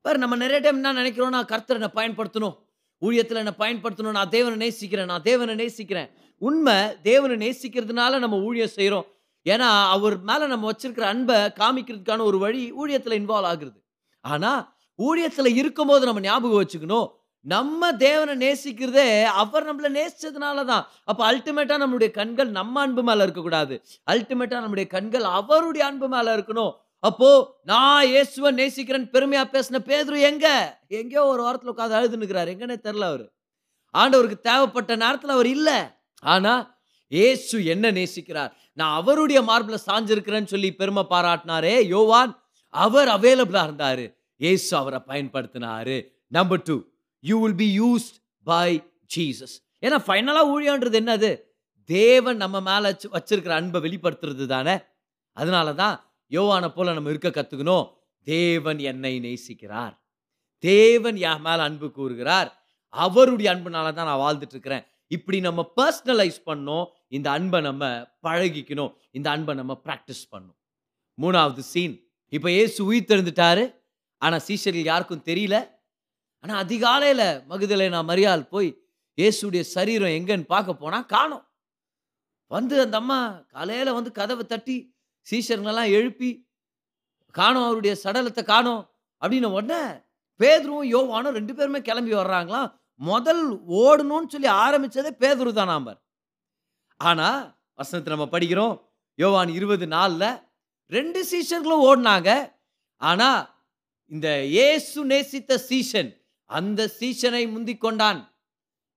பார் 0.00 0.18
நம்ம 0.18 0.36
நிறைய 0.36 0.60
டைம் 0.60 0.74
என்ன 0.74 0.92
நினைக்கிறோம் 0.92 1.30
நான் 1.30 1.50
கர்த்தரை 1.52 1.76
என்னை 1.80 1.90
பயன்படுத்தணும். 1.94 2.56
ஊழியத்தில் 3.02 3.40
என்னை 3.42 3.54
பயன்படுத்தணும். 3.58 4.10
நான் 4.10 4.28
தேவனை 4.28 4.56
நேசிக்கிறேன். 4.56 5.06
நான் 5.06 5.22
தேவனை 5.22 5.54
நேசிக்கிறேன். 5.54 6.10
உண்மை 6.38 7.00
தேவனை 7.02 7.36
நேசிக்கிறதுனால 7.44 8.18
நம்ம 8.18 8.36
ஊழியம் 8.36 8.68
செய்கிறோம் 8.68 9.06
ஏன்னா 9.46 9.68
அவர் 9.94 10.20
மேலே 10.20 10.46
நம்ம 10.46 10.70
வச்சிருக்கிற 10.70 11.00
அன்பை 11.00 11.36
காமிக்கிறதுக்கான 11.60 12.24
ஒரு 12.24 12.38
வழி 12.38 12.62
ஊழியத்தில் 12.72 13.18
இன்வால்வ் 13.20 13.50
ஆகுறது. 13.52 13.78
ஆனால் 14.20 14.74
ஊழியத்தில் 14.98 15.56
இருக்கும்போது 15.60 16.04
நம்ம 16.06 16.20
ஞாபகம் 16.20 16.60
வச்சுக்கணும். 16.62 17.08
நம்ம 17.40 17.92
தேவனை 17.96 18.34
நேசிக்கிறதே 18.46 19.24
அவர் 19.24 19.64
நம்மளை 19.70 19.88
நேசிச்சதுனால 19.98 20.64
தான் 20.64 20.86
அப்போ 21.04 21.32
அல்டிமேட்டாக 21.32 21.82
நம்மளுடைய 21.82 22.10
கண்கள் 22.10 22.50
நம்ம 22.50 22.80
அன்பு 22.80 23.02
மேலே 23.02 23.22
இருக்கக்கூடாது. 23.22 23.74
அல்டிமேட்டாக 24.10 24.64
நம்முடைய 24.66 24.86
கண்கள் 24.96 25.22
அவருடைய 25.22 25.86
அன்பு 25.86 26.08
மேலே 26.08 26.30
இருக்கணும். 26.30 26.72
அப்போ 27.04 27.28
நான் 27.70 28.06
இயேசுவன் 28.12 28.58
நேசிக்கிறேன் 28.60 29.10
பெருமையா 29.14 29.42
பேசின 29.54 29.80
பேதுரு 29.88 30.18
எங்க? 30.28 30.46
எங்கேயோ 30.98 31.24
ஒரு 31.32 31.42
வாரத்தில் 31.42 31.72
உட்காந்து 31.72 31.96
அழுதுனுக்கிறார் 31.98 32.52
எங்கன்னே 32.52 32.76
தெரில 32.86 33.08
அவர். 33.12 33.26
ஆண்டவருக்கு 33.94 34.38
தேவைப்பட்ட 34.40 34.96
நேரத்தில் 34.96 35.34
அவர் 35.36 35.46
இல்லை. 35.46 35.78
ஆனால் 36.18 36.62
இயேசு 37.12 37.56
என்ன 37.64 37.90
நேசிக்கிறார். 37.90 38.52
நான் 38.72 38.94
அவருடைய 39.00 39.42
மார்பில் 39.42 39.84
சாஞ்சிருக்கிறேன்னு 39.88 40.52
சொல்லி 40.54 40.70
பெருமை 40.74 41.04
பாராட்டினாரே 41.10 41.74
யோவான். 41.94 42.32
அவர் 42.74 43.08
அவைலபிளாக 43.08 43.68
இருந்தார். 43.68 44.04
இயேசு 44.40 44.70
அவரை 44.76 45.00
பயன்படுத்தினாரு. 45.10 45.98
Number 46.28 46.62
two 46.62 46.76
you 47.24 47.36
will 47.42 47.60
be 47.64 47.68
used 47.82 48.16
by 48.46 48.70
Jesus 49.16 49.54
ஏன்னா 49.86 49.98
ஃபைனலாக 50.06 50.50
ஊழியன்றது 50.54 50.98
என்னது? 51.02 51.30
தேவன் 51.88 52.36
நம்ம 52.36 52.56
மேலே 52.70 52.88
வச்சிருக்கிற 53.16 53.54
அன்பை 53.60 53.80
வெளிப்படுத்துறது 53.86 54.44
தானே 54.46 54.74
அதனால 55.36 55.68
தான் 55.82 55.96
யோவான 56.32 56.64
போல 56.76 56.92
நம்ம 56.96 57.10
இருக்க 57.12 57.30
கற்றுக்கணும் 57.30 57.86
தேவன் 58.26 58.78
என்னை 58.90 59.14
நேசிக்கிறார். 59.26 59.94
தேவன் 60.64 61.16
என் 61.30 61.44
மேலே 61.46 61.62
அன்பு 61.68 61.88
கூறுகிறார். 61.98 62.50
அவருடைய 62.94 63.48
அன்புனால 63.54 63.92
தான் 63.94 64.08
நான் 64.10 64.22
வாழ்ந்துட்டு 64.24 64.54
இருக்கிறேன் 64.56 64.84
இப்படி 65.10 65.38
நம்ம 65.46 65.60
பர்சனலைஸ் 65.78 66.38
பண்ணோம் 66.50 66.86
இந்த 67.16 67.28
அன்பை 67.36 67.58
நம்ம 67.68 67.84
பழகிக்கணும். 68.26 68.92
இந்த 69.16 69.28
அன்பை 69.34 69.54
நம்ம 69.60 69.72
ப்ராக்டிஸ் 69.86 70.24
பண்ணணும். 70.32 70.58
மூணாவது 71.18 71.62
சீன் 71.72 71.96
இப்போ 72.32 72.48
ஏசு 72.62 72.78
உயிர் 72.90 73.10
தெரிந்துட்டாரு 73.10 73.64
ஆனால் 74.22 74.44
சீஷர்கள் 74.48 74.90
யாருக்கும் 74.92 75.26
தெரியல. 75.30 75.56
ஆனால் 76.44 76.60
அதிகாலையில் 76.64 77.26
மகுதலை 77.50 77.86
நான் 77.94 78.10
மரியாள் 78.12 78.50
போய் 78.54 78.70
இயேசுடைய 79.18 79.62
சரீரம் 79.76 80.14
எங்கன்னு 80.18 80.46
பார்க்க 80.54 80.82
போனால் 80.82 81.10
காணும். 81.14 81.44
வந்து 82.50 82.74
அந்த 82.84 82.96
அம்மா 83.02 83.18
காலையில் 83.54 83.96
வந்து 83.98 84.10
கதவை 84.18 84.44
தட்டி 84.46 84.76
சீஷர்களெல்லாம் 85.30 85.92
எழுப்பி 85.98 86.30
காணோம் 87.38 87.66
அவருடைய 87.68 87.94
சடலத்தை 88.04 88.42
காணோம். 88.52 88.82
அப்படின்ன 89.22 89.50
உடனே 89.58 89.82
பேதுருவும் 90.40 90.88
யோவானும் 90.94 91.36
ரெண்டு 91.38 91.52
பேருமே 91.58 91.80
கிளம்பி 91.88 92.12
வர்றாங்களாம். 92.20 92.70
முதல் 93.10 93.44
ஓடணும்னு 93.82 94.32
சொல்லி 94.34 94.48
ஆரம்பித்ததே 94.64 95.10
பேதுரு 95.22 95.52
தான் 95.58 95.70
நாம்பர் 95.72 95.98
ஆனால் 97.00 97.40
வசனத்தை 97.78 98.10
நம்ம 98.14 98.26
படிக்கிறோம். 98.34 98.74
யோவான் 99.18 99.50
இருபது 99.58 99.86
நாளில் 99.96 100.28
ரெண்டு 100.92 101.20
சீஷர்களும் 101.30 101.84
ஓடினாங்க. 101.88 102.30
ஆனால் 103.00 103.40
இந்த 104.10 104.28
இயேசு 104.54 104.98
நேசித்த 105.12 105.58
சீஷன் 105.68 106.10
அந்த 106.50 106.80
சீஷனை 106.98 107.42
முந்தி 107.52 107.74
கொண்டான். 107.84 108.20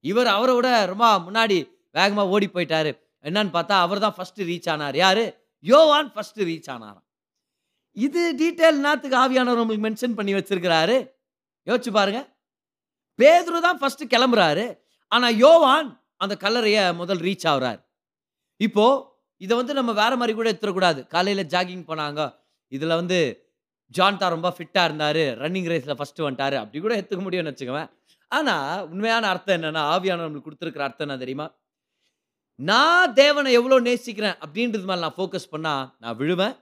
இவர் 0.04 0.30
அவரை 0.36 0.54
விட 0.56 0.70
ரொம்ப 0.92 1.06
முன்னாடி 1.28 1.58
வேகமாக 1.98 2.34
ஓடி 2.34 2.48
போயிட்டாரு. 2.56 2.92
என்னன்னு 3.28 3.52
பார்த்தா 3.58 3.76
அவர் 3.86 4.04
தான் 4.06 4.18
ஃபஸ்ட்டு 4.18 4.48
ரீச் 4.50 4.70
ஆனார். 4.74 4.98
யாரு? 5.04 5.26
யோவான் 5.64 6.14
ஃபஸ்ட்டு 6.16 6.48
ரீச் 6.50 6.70
ஆனாராம். 6.74 7.06
இது 7.94 8.36
டீட்டெயில் 8.42 8.80
நாத்துக்கு 8.86 9.18
ஆவியானவர் 9.24 9.62
உங்களுக்கு 9.62 9.86
மென்ஷன் 9.88 10.16
பண்ணி 10.16 10.34
வச்சிருக்கிறாரு. 10.34 10.98
யோசிச்சு 11.68 11.92
பாருங்க. 11.92 12.36
பேதுரு 13.20 13.60
தான் 13.62 13.80
ஃபஸ்ட்டு 13.80 14.12
கிளம்புறாரு. 14.14 14.66
ஆனால் 15.08 15.36
யோவான் 15.36 15.90
அந்த 16.18 16.38
கல்லறையை 16.44 16.96
முதல் 16.96 17.20
ரீச் 17.20 17.48
ஆகுறாரு. 17.52 17.82
இப்போ 18.58 18.86
இதை 19.38 19.58
வந்து 19.58 19.74
நம்ம 19.74 19.94
வேற 19.94 20.16
மாதிரி 20.16 20.36
கூட 20.36 20.52
எடுத்துடக்கூடாது. 20.52 21.08
காலையில் 21.08 21.50
ஜாகிங் 21.54 21.84
போனாங்க. 21.90 22.22
இதில் 22.68 23.00
வந்து 23.02 23.48
ஜான் 23.88 24.18
தான் 24.18 24.34
ரொம்ப 24.36 24.56
ஃபிட்டாக 24.58 24.84
இருந்தார். 24.84 25.24
ரன்னிங் 25.44 25.70
ரேஸில் 25.72 25.98
ஃபஸ்ட்டு 26.00 26.26
வந்துட்டாரு. 26.28 26.56
அப்படி 26.56 26.80
கூட 26.80 26.96
எடுத்துக்க 27.00 27.22
முடியும்னு 27.28 27.52
வச்சுக்குவேன். 27.54 27.90
ஆனால் 28.28 28.88
உண்மையான 28.90 29.28
அர்த்தம் 29.28 29.62
என்னென்னா 29.62 29.84
ஆவியானவர் 29.94 30.28
நம்மளுக்கு 30.28 30.50
கொடுத்துருக்குற 30.50 30.80
அர்த்தம் 30.80 31.08
என்ன 31.08 31.18
தெரியுமா? 31.18 31.48
நான் 32.60 33.14
தேவனை 33.14 33.50
எவ்வளோ 33.58 33.78
நேசிக்கிறேன் 33.88 34.38
அப்படின்றது 34.44 34.86
மேலே 34.90 35.02
நான் 35.06 35.18
ஃபோக்கஸ் 35.18 35.52
பண்ணால் 35.54 35.84
நான் 36.04 36.18
விழுவேன் 36.22 36.56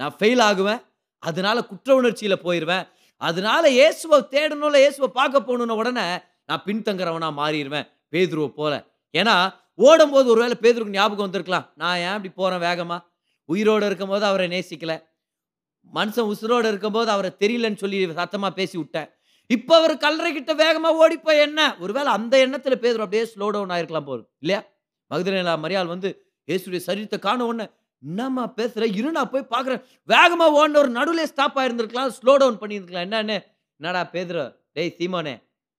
நான் 0.00 0.14
ஃபெயில் 0.18 0.42
ஆகுவேன் 0.48 0.80
அதனால 1.22 1.58
குற்ற 1.70 1.90
உணர்ச்சியில் 2.00 2.42
போயிடுவேன் 2.46 2.84
அதனால 3.20 3.70
இயேசுவை 3.76 4.18
தேடணும்ல 4.34 4.80
இயேசுவை 4.82 5.08
பார்க்க 5.18 5.46
போகணுன்னு 5.48 5.78
உடனே 5.82 6.06
நான் 6.48 6.64
பின்தங்குறவனா 6.66 7.28
மாறிடுவேன் 7.40 7.86
பேதுருவை 8.12 8.50
போல. 8.60 8.74
ஏன்னா 9.14 9.34
ஓடும்போது 9.88 10.26
ஒருவேளை 10.32 10.56
பேதுருக்கு 10.64 10.96
ஞாபகம் 10.98 11.26
வந்திருக்கலாம். 11.26 11.66
நான் 11.80 11.98
ஏன் 12.06 12.16
இப்படி 12.18 12.30
போகிறேன் 12.40 12.64
வேகமாக 12.68 13.06
உயிரோடு 13.48 13.84
இருக்கும்போது 13.90 14.24
அவரை 14.30 14.46
நேசிக்கலை. 14.54 14.96
மனுஷன் 15.92 16.30
உசுரோடு 16.32 16.66
இருக்கும்போது 16.72 17.10
அவரை 17.16 17.30
தெரியலன்னு 17.42 17.82
சொல்லி 17.82 17.98
சத்தமாக 18.20 18.52
பேசி 18.58 18.76
விட்டேன். 18.78 19.08
இப்போ 19.50 19.74
அவர் 19.80 19.94
கல்லறை 20.04 20.30
கிட்ட 20.32 20.52
வேகமாக 20.64 21.00
ஓடிப்போய் 21.02 21.44
என்ன? 21.46 21.60
ஒருவேளை 21.84 22.10
அந்த 22.18 22.34
எண்ணத்தில் 22.46 22.82
பேதுரு 22.82 23.04
அப்படியே 23.06 23.24
ஸ்லோ 23.32 23.46
டவுன் 23.54 23.72
ஆயிருக்கலாம் 23.74 24.08
போகுது 24.10 24.24
இல்லையா? 24.42 24.60
மகதலேலா 25.10 25.54
மரியாள் 25.64 25.92
வந்து 25.94 26.08
இயேசுடைய 26.48 26.80
சரீரத்தை 26.88 27.18
காண 27.26 27.40
உடனே 27.50 27.66
என்னம்மா 28.02 28.44
பேசுகிற 28.58 28.84
இரு 28.98 29.10
நான் 29.16 29.30
போய் 29.34 29.50
பார்க்குறேன் 29.54 29.82
வேகமாக 30.12 30.58
ஓடின 30.58 30.78
ஒரு 30.82 30.90
நடுவில் 30.98 31.30
ஸ்டாப் 31.32 31.56
ஆயிருந்திருக்கலாம் 31.60 32.12
ஸ்லோ 32.18 32.32
டவுன் 32.42 32.58
பண்ணியிருக்கலாம் 32.62 33.06
என்னன்னு? 33.06 33.36
என்னடா 33.80 34.02
பேதுரு 34.14 34.44
டேய் 34.76 34.96
சீமோனே 34.98 35.34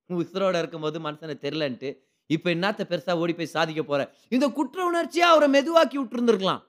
உசுரோட 0.10 0.56
இருக்கும்போது 0.62 0.98
மனுஷனை 1.06 1.36
தெரிலன்ட்டு 1.46 1.90
இப்போ 2.30 2.48
என்னத்த 2.56 2.82
பெருசாக 2.90 3.22
ஓடி 3.22 3.34
போய் 3.38 3.56
சாதிக்க 3.56 3.82
போகிறேன் 3.84 4.10
இந்த 4.36 4.46
குற்ற 4.58 4.78
உணர்ச்சியாக 4.90 5.34
அவரை 5.34 5.48
மெதுவாக்கி 5.56 5.98
விட்டுருந்துருக்கலாம். 6.00 6.62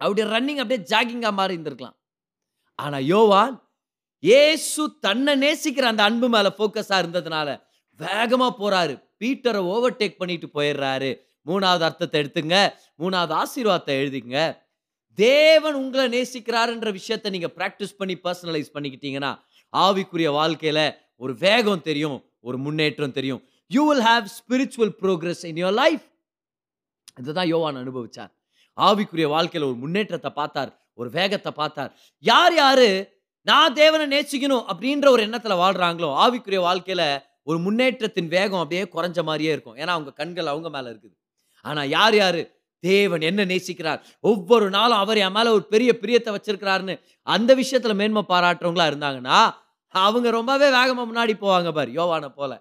அப்படியே 0.00 0.26
ரன்னிங் 0.34 0.60
அப்படியே 0.62 0.80
ஜாகிங்காக 0.90 1.34
மாறி 1.38 1.56
இருந்திருக்கலாம். 1.56 1.96
ஆனால் 2.78 3.06
யோவான் 3.12 3.54
ஏசு 4.22 4.82
தன்னை 5.06 5.32
நேசிக்கிற 5.44 5.86
அந்த 5.92 6.02
அன்பு 6.08 6.28
மேலே 6.34 6.50
ஃபோக்கஸாக 6.58 7.02
இருந்ததுனால 7.02 7.48
வேகமாக 8.00 8.52
போகிறாரு 8.60 8.94
பீட்டரை 9.20 9.62
ஓவர்டேக் 9.74 10.20
பண்ணிட்டு 10.20 10.48
போயிடுறாரு. 10.58 11.10
மூணாவது 11.46 11.84
அர்த்தத்தை 11.88 12.16
எடுத்துங்க. 12.22 12.56
மூணாவது 13.02 13.34
ஆசீர்வாதத்தை 13.42 13.94
எழுதிங்க. 14.02 14.38
தேவன் 15.18 15.76
உங்களை 15.82 16.06
நேசிக்கிறாருன்ற 16.14 16.88
விஷயத்தை 16.98 17.28
நீங்கள் 17.34 17.54
ப்ராக்டிஸ் 17.58 17.98
பண்ணி 18.00 18.14
பர்சனலைஸ் 18.26 18.74
பண்ணிக்கிட்டீங்கன்னா 18.74 19.32
ஆவிக்குரிய 19.72 20.28
வாழ்க்கையில் 20.40 20.84
ஒரு 21.24 21.32
வேகம் 21.44 21.86
தெரியும் 21.88 22.18
ஒரு 22.48 22.56
முன்னேற்றம் 22.64 23.16
தெரியும். 23.18 23.40
You 23.70 23.82
will 23.88 24.04
have 24.10 24.26
spiritual 24.38 24.92
progress 25.02 25.42
in 25.50 25.60
your 25.62 25.78
life 25.82 26.04
இதுதான் 27.20 27.50
யோவான் 27.54 27.80
அனுபவிச்சார். 27.82 28.30
ஆவிக்குரிய 28.78 29.28
வாழ்க்கையில் 29.34 29.68
ஒரு 29.70 29.78
முன்னேற்றத்தை 29.84 30.30
பார்த்தார் 30.40 30.70
ஒரு 31.00 31.08
வேகத்தை 31.18 31.50
பார்த்தார். 31.60 31.90
யார் 32.24 32.54
யார் 32.62 32.88
நான் 33.46 33.76
தேவனை 33.80 34.06
நேசிக்கணும் 34.14 34.64
அப்படின்ற 34.70 35.06
ஒரு 35.14 35.22
எண்ணத்தில் 35.26 35.60
வாழ்கிறாங்களோ 35.62 36.08
ஆவிக்குரிய 36.24 36.60
வாழ்க்கையில் 36.68 37.06
ஒரு 37.50 37.58
முன்னேற்றத்தின் 37.66 38.32
வேகம் 38.36 38.62
அப்படியே 38.62 38.84
குறைஞ்ச 38.94 39.18
மாதிரியே 39.28 39.52
இருக்கும். 39.54 39.76
ஏன்னா 39.82 39.92
அவங்க 39.96 40.10
கண்கள் 40.20 40.52
அவங்க 40.52 40.68
மேலே 40.76 40.88
இருக்குது. 40.92 41.14
ஆனால் 41.70 41.88
யார் 41.96 42.16
யார்? 42.22 42.40
தேவன் 42.84 43.22
என்ன 43.28 43.44
நேசிக்கிறார். 43.52 44.00
ஒவ்வொரு 44.30 44.66
நாளும் 44.74 45.00
அவர் 45.04 45.20
என் 45.22 45.34
மேலே 45.36 45.50
ஒரு 45.56 45.64
பெரிய 45.72 45.90
பிரியத்தை 46.02 46.32
வச்சிருக்கிறாருன்னு 46.34 46.94
அந்த 47.34 47.50
விஷயத்தில் 47.60 47.98
மேன்மை 48.00 48.22
பாராட்டுறவங்களா 48.32 48.86
இருந்தாங்கன்னா 48.90 49.38
அவங்க 49.94 50.28
ரொம்பவே 50.36 50.68
வேகமாக 50.76 51.06
முன்னாடி 51.10 51.34
போவாங்க 51.42 51.70
பாரு 51.78 51.90
யோவானை 51.98 52.28
போல. 52.38 52.52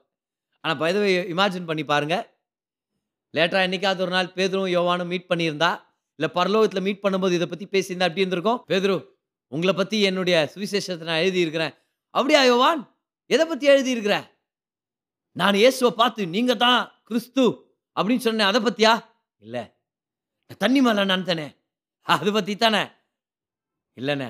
ஆனால் 0.64 0.80
பதவி 0.84 1.12
இமேஜின் 1.34 1.68
பண்ணி 1.70 1.84
பாருங்கள் 1.92 2.26
லேட்டராக 3.34 3.68
என்னைக்காவது 3.68 4.04
ஒரு 4.06 4.14
நாள் 4.16 4.34
பேதரும் 4.38 4.72
யோவானும் 4.78 5.12
மீட் 5.14 5.30
பண்ணியிருந்தா 5.32 5.72
இல்லை 6.20 6.30
பரலோகத்தில் 6.38 6.86
மீட் 6.88 7.04
பண்ணும்போது 7.04 7.38
இதை 7.38 7.48
பற்றி 7.50 7.66
பேசியிருந்தா 7.74 8.08
அப்படி 8.10 8.24
இருந்திருக்கும்? 8.24 8.60
பேதரு 8.72 8.96
உங்களை 9.52 9.74
பற்றி 9.80 9.98
என்னுடைய 10.10 10.38
சுவிசேஷத்தை 10.54 11.06
நான் 11.10 11.22
எழுதியிருக்கிறேன். 11.24 11.74
அப்படியா 12.18 12.42
யோவான்? 12.52 12.82
எதை 13.34 13.44
பற்றி 13.52 13.66
எழுதியிருக்கிற? 13.74 14.16
நான் 15.42 15.60
இயேசுவை 15.62 15.92
பார்த்து 16.02 16.22
நீங்கள் 16.36 16.62
தான் 16.66 16.80
கிறிஸ்து. 17.10 17.44
அப்படின்னு 17.98 18.26
சொன்னேன். 18.28 18.50
அதை 18.52 18.60
பற்றியா 18.68 18.94
இல்லை. 19.44 19.64
நான் 20.64 20.78
மேலே 20.88 21.04
நான் 21.12 21.30
தானே 21.30 21.48
அதை 22.16 22.32
பற்றி 22.36 22.54
தானே? 22.64 22.84
இல்லைண்ணே. 24.00 24.30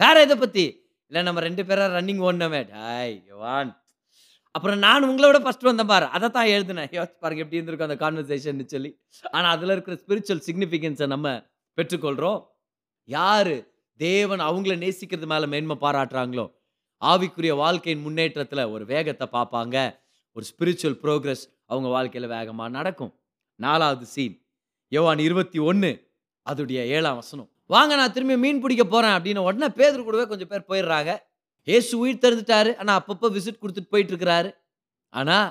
வேற 0.00 0.16
எதை 0.26 0.36
பற்றி 0.42 0.64
இல்லை 1.10 1.20
நம்ம 1.26 1.40
ரெண்டு 1.46 1.62
பேராக 1.68 1.94
ரன்னிங் 1.98 2.22
ஓடினவே 2.26 2.60
டாய் 2.72 3.14
யுவான். 3.30 3.70
அப்புறம் 4.54 4.78
நான் 4.84 5.06
உங்களை 5.08 5.26
விட 5.28 5.38
ஃபர்ஸ்ட் 5.44 5.66
வந்தேன் 5.68 5.90
பாரு. 5.90 6.06
அதை 6.16 6.28
தான் 6.36 6.50
எழுதினேன். 6.54 6.90
யோசிச்சு 6.96 7.18
பாருங்க 7.24 7.42
எப்படி 7.44 7.58
இருந்திருக்கும் 7.58 7.88
அந்த 7.88 7.98
கான்வர்சேஷன் 8.04 8.62
சொல்லி. 8.74 8.90
ஆனால் 9.36 9.52
அதில் 9.56 9.72
இருக்கிற 9.74 9.96
ஸ்பிரிச்சுவல் 10.02 10.42
சிக்னிஃபிகன்ஸை 10.48 11.06
நம்ம 11.14 11.32
பெற்றுக்கொள்கிறோம் 11.78 12.40
யார் 13.08 13.54
தேவன் 14.04 14.42
அவங்கள 14.48 14.74
நேசிக்கிறது 14.84 15.28
மேலே 15.32 15.46
மேன்மை 15.54 15.76
பாராட்டுறாங்களோ 15.84 16.46
ஆவிக்குரிய 17.02 17.52
வாழ்க்கையின் 17.62 18.04
முன்னேற்றத்தில் 18.06 18.70
ஒரு 18.74 18.84
வேகத்தை 18.92 19.26
பார்ப்பாங்க. 19.36 19.76
ஒரு 20.36 20.44
ஸ்பிரிச்சுவல் 20.50 20.98
ப்ரோக்ரஸ் 21.04 21.44
அவங்க 21.70 21.88
வாழ்க்கையில் 21.94 22.32
வேகமாக 22.34 22.70
நடக்கும். 22.78 23.12
நாலாவது 23.60 24.06
சீன் 24.14 24.36
யோவான் 24.92 25.22
இருபத்தி 25.28 25.58
ஒன்று 25.70 25.90
அதுடைய 26.46 26.80
ஏழாம் 26.96 27.18
வசனம். 27.20 27.48
வாங்க 27.74 27.92
நான் 28.00 28.14
திரும்பி 28.16 28.36
மீன் 28.44 28.62
பிடிக்க 28.64 28.84
போகிறேன் 28.84 29.14
அப்படின்னு 29.16 29.46
உடனே 29.48 29.68
பேதர் 29.78 30.06
கூடவே 30.06 30.24
கொஞ்சம் 30.30 30.50
பேர் 30.52 30.68
போயிடுறாங்க. 30.70 31.10
ஏசு 31.76 31.92
உயிர் 32.02 32.22
திறந்துட்டாரு 32.24 32.70
ஆனால் 32.80 32.98
அப்பப்போ 33.00 33.28
விசிட் 33.36 33.62
கொடுத்துட்டு 33.62 33.92
போயிட்டு 33.94 34.12
இருக்கிறாரு 34.14 34.50
ஆனால் 35.14 35.48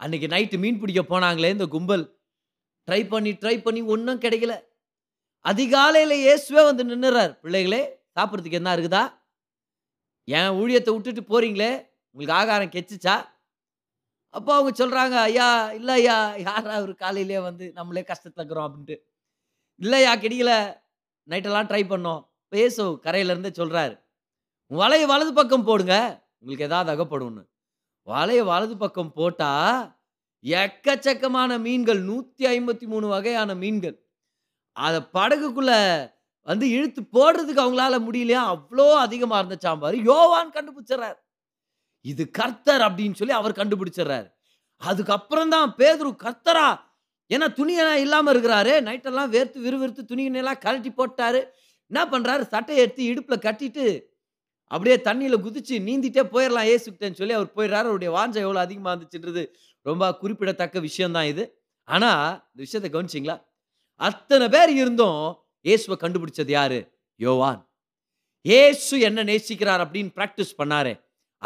அன்னைக்கு 0.00 0.28
நைட்டு 0.34 0.56
மீன் 0.62 0.80
பிடிக்க 0.82 1.02
போனாங்களே 1.12 1.50
இந்த 1.56 1.66
கும்பல். 1.74 2.04
ட்ரை 2.88 3.00
பண்ணி 3.12 3.30
ட்ரை 3.42 3.56
பண்ணி 3.66 3.80
ஒன்றும் 3.94 4.22
கிடைக்கல. 4.24 4.54
அதிகாலையில் 5.50 6.16
இயேசுவே 6.24 6.62
வந்து 6.68 6.84
நின்றுறார் 6.90 7.32
பிள்ளைகளே 7.42 7.82
சாப்பிட்றதுக்கு 8.16 8.60
என்ன 8.60 8.72
இருக்குதா 8.76 9.04
என் 10.28 10.56
ஊழியத்தை 10.60 10.90
விட்டுட்டு 10.94 11.22
போகிறீங்களே 11.32 11.72
உங்களுக்கு 12.16 12.36
ஆகாரம் 12.40 12.74
கெச்சிச்சா? 12.74 13.14
அப்போ 14.34 14.50
அவங்க 14.56 14.72
சொல்கிறாங்க 14.78 15.16
ஐயா 15.28 15.48
இல்லை 15.78 15.94
ஐயா 15.94 16.16
யாரா 16.46 16.72
அவர் 16.78 16.92
காலையிலே 17.02 17.38
வந்து 17.48 17.64
நம்மளே 17.72 18.02
கஷ்டத்தில் 18.10 18.40
இருக்கிறோம் 18.40 18.66
அப்படின்ட்டு. 18.68 18.96
இல்லையா 19.80 20.12
கிடைக்கல 20.16 20.52
நைட்டெல்லாம் 21.28 21.68
ட்ரை 21.70 21.82
பண்ணோம். 21.92 22.22
பேசு 22.52 22.84
கரையிலேருந்தே 23.06 23.52
சொல்கிறாரு 23.60 23.94
வலையை 24.70 25.06
வலது 25.12 25.32
பக்கம் 25.34 25.66
போடுங்க 25.68 25.94
உங்களுக்கு 26.38 26.68
எதாவது 26.70 26.90
அகப்படும்னு. 26.94 27.42
வலையை 28.08 28.44
வலது 28.44 28.74
பக்கம் 28.76 29.12
போட்டால் 29.12 29.78
எக்கச்சக்கமான 30.44 31.50
மீன்கள் 31.66 32.00
நூற்றி 32.10 32.44
ஐம்பத்தி 32.46 32.86
மூணு 32.92 33.06
வகையான 33.06 33.50
மீன்கள். 33.54 33.96
அதை 34.76 35.00
படகுக்குள்ளே 35.18 35.78
வந்து 36.48 36.66
இழுத்து 36.76 37.02
போடுறதுக்கு 37.16 37.62
அவங்களால 37.64 37.98
முடியலையா? 38.06 38.40
அவ்வளோ 38.54 38.86
அதிகமாக 39.06 39.40
இருந்த 39.42 39.56
சாம்பார். 39.60 39.96
யோவான் 40.10 40.54
கண்டுபிடிச்சிடுறாரு. 40.56 41.18
இது 42.04 42.30
கர்த்தர் 42.30 42.82
அப்படின்னு 42.88 43.18
சொல்லி 43.20 43.34
அவர் 43.40 43.58
கண்டுபிடிச்சிடுறாரு. 43.60 44.28
அதுக்கப்புறம் 44.82 45.52
தான் 45.54 45.68
பேதுரு 45.78 46.10
கர்த்தரா 46.24 46.66
ஏன்னா 47.30 47.46
துணியெல்லாம் 47.58 48.02
இல்லாமல் 48.04 48.32
இருக்கிறாரு? 48.34 48.72
நைட்டெல்லாம் 48.88 49.30
வேர்த்து 49.34 49.58
விறுவிறுத்து 49.66 50.02
துணியெல்லாம் 50.10 50.62
கழட்டி 50.64 50.90
போட்டாரு. 50.90 51.40
என்ன 51.90 52.02
பண்ணுறாரு 52.12 52.42
சட்டையை 52.54 52.82
எடுத்து 52.84 53.02
இடுப்பில் 53.10 53.44
கட்டிட்டு 53.46 53.86
அப்படியே 54.70 54.96
தண்ணியில் 55.08 55.42
குதிச்சு 55.44 55.74
நீந்திட்டே 55.86 56.22
போயிடலாம் 56.34 56.68
ஏசுக்கிட்டேன்னு 56.72 57.18
சொல்லி 57.20 57.34
அவர் 57.38 57.54
போயிடுறாரு. 57.56 57.88
அவருடைய 57.90 58.10
வாஞ்சை 58.16 58.40
எவ்வளோ 58.46 58.60
அதிகமாக 58.66 58.92
இருந்துச்சுன்றது 58.94 59.42
ரொம்ப 59.82 60.04
குறிப்பிடத்தக்க 60.22 60.80
விஷயம்தான் 60.80 61.30
இது. 61.32 61.44
ஆனால் 61.88 62.30
இந்த 62.50 62.60
விஷயத்தை 62.66 62.90
கவனிச்சிங்களா? 62.90 63.36
அத்தனை 64.00 64.46
பேர் 64.54 64.72
இருந்தும் 64.82 65.20
இயேசுவை 65.64 65.96
கண்டுபிடிச்சது 66.04 66.52
யாரு? 66.58 66.78
யோவான். 67.20 67.60
ஏசு 68.44 68.94
என்ன 69.08 69.24
நேசிக்கிறார் 69.30 69.82
அப்படின்னு 69.84 70.10
ப்ராக்டிஸ் 70.18 70.58
பண்ணாரே. 70.60 70.94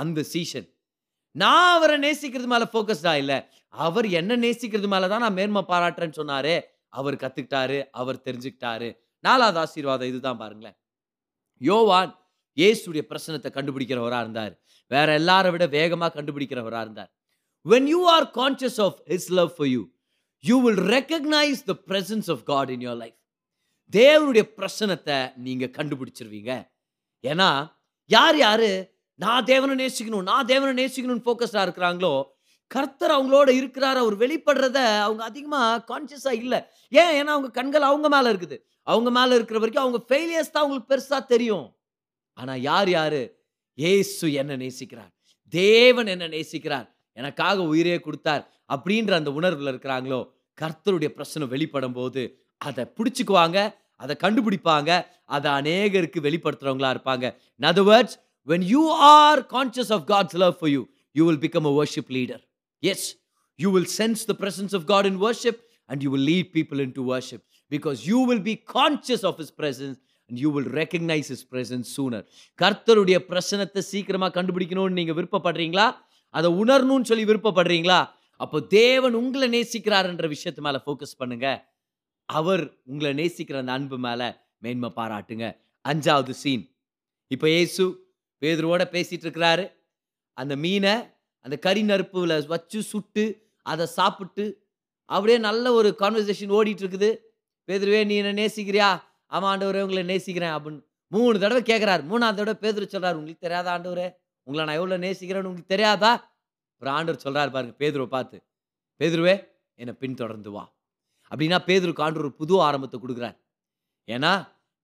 அந்த 0.03 0.21
சீசன் 0.33 0.69
நான் 1.43 1.73
அவரை 1.77 1.97
நேசிக்கிறது 2.05 2.49
மேலே 2.53 2.67
ஃபோக்கஸ்டா 2.73 3.13
இல்லை. 3.23 3.39
அவர் 3.85 4.07
என்ன 4.21 4.37
நேசிக்கிறது 4.45 4.89
மேலே 4.93 5.07
தான் 5.13 5.25
நான் 5.25 5.39
மேன்மை 5.39 5.63
பாராட்டுறேன்னு 5.73 6.19
சொன்னாரு. 6.21 6.55
அவர் 6.99 7.17
கத்துக்கிட்டாரு 7.23 7.79
அவர் 8.01 8.25
தெரிஞ்சுக்கிட்டாரு. 8.27 8.89
நாலாவது 9.25 9.59
ஆசீர்வாதம் 9.65 10.11
இதுதான் 10.13 10.41
பாருங்களேன். 10.43 10.77
யோவான் 11.61 12.13
இயேசுடைய 12.57 13.03
பிரச்சனத்தை 13.11 13.51
கண்டுபிடிக்கிறவராக 13.57 14.25
இருந்தார். 14.27 14.55
வேற 14.91 15.09
எல்லாரை 15.21 15.51
விட 15.55 15.65
வேகமாக 15.79 16.13
கண்டுபிடிக்கிறவராக 16.19 16.85
இருந்தார். 16.87 17.11
When 17.67 17.89
you 17.93 18.01
are 18.15 18.27
conscious 18.41 18.81
of 18.87 18.99
his 19.13 19.31
love 19.39 19.51
for 19.57 19.71
you 19.75 19.83
you 20.45 20.57
will 20.67 20.83
recognise 20.97 21.63
the 21.71 21.75
presence 21.91 22.29
of 22.35 22.43
God 22.53 22.71
in 22.77 22.85
your 22.89 23.01
life 23.05 23.19
தேவனுடைய 23.93 24.45
பிரசனத்தை 24.59 25.19
நீங்கள் 25.47 25.75
கண்டுபிடிச்சிருவீங்க. 25.79 26.53
ஏன்னா 27.31 27.51
யார் 28.11 28.39
யார்? 28.47 28.71
நான் 29.19 29.45
தேவனை 29.45 29.87
நேசிக்கணும் 29.87 30.23
நான் 30.23 30.45
தேவனை 30.45 30.85
நேசிக்கணும்னு 30.85 31.25
ஃபோக்கஸ்டாக 31.25 31.67
இருக்கிறாங்களோ 31.67 32.23
கர்த்தர் 32.67 33.11
அவங்களோட 33.11 33.49
இருக்கிறார் 33.49 33.97
அவர் 33.97 34.17
வெளிப்படுறத 34.17 35.01
அவங்க 35.01 35.25
அதிகமாக 35.25 35.85
கான்சியஸாக 35.89 36.33
இல்லை. 36.33 36.65
ஏன்? 36.89 37.13
ஏன்னா 37.19 37.27
அவங்க 37.27 37.51
கண்கள் 37.51 37.83
அவங்க 37.83 38.09
மேலே 38.09 38.31
இருக்குது. 38.31 38.57
அவங்க 38.83 39.11
மேலே 39.11 39.35
இருக்கிற 39.35 39.59
வரைக்கும் 39.59 39.83
அவங்க 39.83 40.05
ஃபெயிலியர்ஸ் 40.09 40.51
தான் 40.51 40.63
அவங்களுக்கு 40.63 40.91
பெருசாக 40.95 41.27
தெரியும். 41.27 41.77
ஆனால் 42.33 42.61
யார் 42.61 42.89
யார்? 42.89 43.31
ஏசு 43.75 44.33
என்ன 44.33 44.57
நேசிக்கிறார். 44.57 45.11
தேவன் 45.49 46.07
என்ன 46.07 46.27
நேசிக்கிறார். 46.27 46.89
எனக்காக 47.13 47.63
உயிரே 47.63 48.01
கொடுத்தார் 48.01 48.53
அப்படின்ற 48.75 49.13
அந்த 49.13 49.31
உணர்வில் 49.31 49.73
இருக்கிறாங்களோ 49.73 50.31
கர்த்தருடைய 50.61 51.09
பிரச்சனை 51.09 51.49
வெளிப்படும் 51.49 51.93
போது 51.93 52.41
அதை 52.57 52.85
பிடிச்சிக்குவாங்க 52.85 53.75
அதை 53.97 54.17
கண்டுபிடிப்பாங்க 54.23 55.07
அதை 55.25 55.51
அநேகருக்கு 55.51 56.19
வெளிப்படுத்துறவங்களா 56.21 56.91
இருப்பாங்க. 56.95 57.37
இன் 57.57 57.69
other 57.69 58.19
when 58.47 58.63
you 58.63 58.83
are 58.89 59.43
conscious 59.45 59.91
of 59.91 60.07
god's 60.07 60.35
love 60.35 60.59
for 60.59 60.69
you 60.69 60.83
you 61.15 61.25
will 61.25 61.37
become 61.37 61.67
a 61.67 61.73
worship 61.73 62.09
leader 62.11 62.39
yes 62.83 63.15
you 63.59 63.71
will 63.71 63.85
sense 63.85 64.25
the 64.25 64.35
presence 64.35 64.73
of 64.73 64.87
god 64.87 65.07
in 65.07 65.19
worship 65.19 65.57
and 65.91 66.03
you 66.03 66.11
will 66.11 66.25
lead 66.31 66.53
people 66.53 66.81
into 66.81 67.03
worship 67.05 67.43
because 67.73 68.07
you 68.07 68.21
will 68.21 68.41
be 68.41 68.57
conscious 68.57 69.25
of 69.25 69.37
his 69.39 69.51
presence 69.53 69.99
and 70.31 70.39
you 70.39 70.51
will 70.51 70.69
recognize 70.81 71.29
his 71.29 71.43
presence 71.45 71.87
sooner 71.97 72.21
கர்த்தருடைய 72.59 73.19
பிரசனத்தை 73.31 73.83
சீக்கிரமாக 73.93 74.33
கண்டுபிடிக்கணும்னு 74.39 74.99
நீங்கள் 75.01 75.19
விருப்பப்படுறீங்களா 75.19 75.87
அதை 76.35 76.49
உணரணும்னு 76.63 77.09
சொல்லி 77.11 77.25
விருப்பப்படுறீங்களா 77.31 78.01
அப்போ 78.41 78.59
தேவன் 78.79 79.15
உங்களை 79.21 79.47
நேசிக்கிறாருன்ற 79.55 80.27
விஷயத்து 80.35 80.63
மேலே 80.67 80.81
ஃபோக்கஸ் 80.85 81.19
பண்ணுங்க 81.21 81.47
அவர் 82.29 82.63
உங்களை 82.91 83.13
நேசிக்கிற 83.21 83.59
அந்த 83.63 83.73
அன்பு 83.79 83.97
மேலே 84.07 84.29
மேன்மை 84.65 84.91
பாராட்டுங்க 84.99 85.47
அஞ்சாவது 85.85 86.35
சீன் 86.43 86.65
இப்போ 87.31 87.47
இயேசு 87.55 87.85
பேதுருவோட 88.43 88.83
பேசிட்டு 88.95 89.25
இருக்கிறாரு 89.27 89.71
அந்த 90.35 90.57
மீனை 90.57 90.95
அந்த 91.45 91.57
கறி 91.57 91.83
நறுப்புல 91.83 92.47
வச்சு 92.47 92.83
சுட்டு 92.83 93.25
அதை 93.63 93.87
சாப்பிட்டு 93.87 94.45
அப்படியே 95.07 95.39
நல்ல 95.39 95.73
ஒரு 95.73 95.97
கான்வர்சேஷன் 96.01 96.55
ஓடிட்டு 96.59 96.83
இருக்குது 96.85 97.11
பேதுருவே 97.69 98.07
நீ 98.07 98.15
என்ன 98.17 98.33
நேசிக்கிறியா? 98.43 98.89
ஆமா 99.33 99.47
ஆண்டவரே 99.53 99.81
உங்களை 99.81 100.03
நேசிக்கிறேன் 100.03 100.55
அப்படின்னு 100.57 100.83
மூணு 101.07 101.39
தடவை 101.39 101.63
கேட்குறாரு 101.63 102.03
மூணாவது 102.03 102.37
தடவை 102.37 102.57
பேதுரு 102.65 102.87
சொல்றாரு 102.93 103.15
உங்களுக்கு 103.15 103.45
தெரியாதா 103.47 103.71
ஆண்டவரே? 103.77 104.09
உங்களை 104.47 104.67
நான் 104.67 104.75
எவ்வளோ 104.75 104.97
நேசிக்கிறேன்னு 104.97 105.49
உங்களுக்கு 105.51 105.75
தெரியாதா? 105.75 106.13
அப்புறம் 106.73 106.95
ஆண்டவர் 106.95 107.25
சொல்றாரு 107.25 107.51
பாருங்க 107.51 107.75
பேதுருவை 107.79 108.07
பார்த்து 108.07 108.39
பேதுருவே 109.01 109.35
என்னை 109.75 109.95
பின்தொடர்ந்து 109.95 110.51
வா. 110.51 110.65
அப்படின்னா 111.31 111.59
பேதுருக்கு 111.67 112.03
ஆண்டு 112.03 112.19
ஒரு 112.19 112.33
புது 112.35 112.63
ஆரம்பத்தை 112.63 113.01
கொடுக்குறார். 113.01 113.37
ஏன்னா 114.09 114.33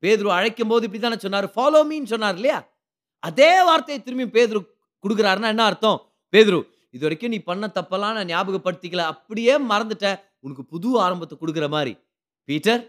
பேதுரு 0.03 0.29
அழைக்கும் 0.29 0.69
போது 0.69 0.85
இப்படி 0.85 1.03
தானே 1.03 1.19
சொன்னார் 1.19 1.47
ஃபாலோ 1.57 1.81
மீன்னு 1.90 2.12
சொன்னார் 2.14 2.35
இல்லையா? 2.35 2.59
அதே 3.25 3.51
வார்த்தையை 3.69 3.99
திரும்பி 4.07 4.27
பேதுரு 4.37 4.61
கொடுக்குறாருன்னா 5.05 5.51
என்ன 5.55 5.65
அர்த்தம்? 5.71 5.99
பேதுரு 6.33 6.61
இது 6.95 7.03
வரைக்கும் 7.07 7.33
நீ 7.35 7.39
பண்ண 7.51 7.65
தப்பெல்லாம் 7.79 8.17
நான் 8.17 8.31
ஞாபகப்படுத்திக்கல 8.33 9.05
அப்படியே 9.13 9.55
மறந்துட்டேன் 9.71 10.19
உனக்கு 10.47 10.63
புது 10.73 10.89
ஆரம்பத்தை 11.05 11.35
கொடுக்குற 11.39 11.67
மாதிரி. 11.75 11.93
பீட்டர் 12.49 12.83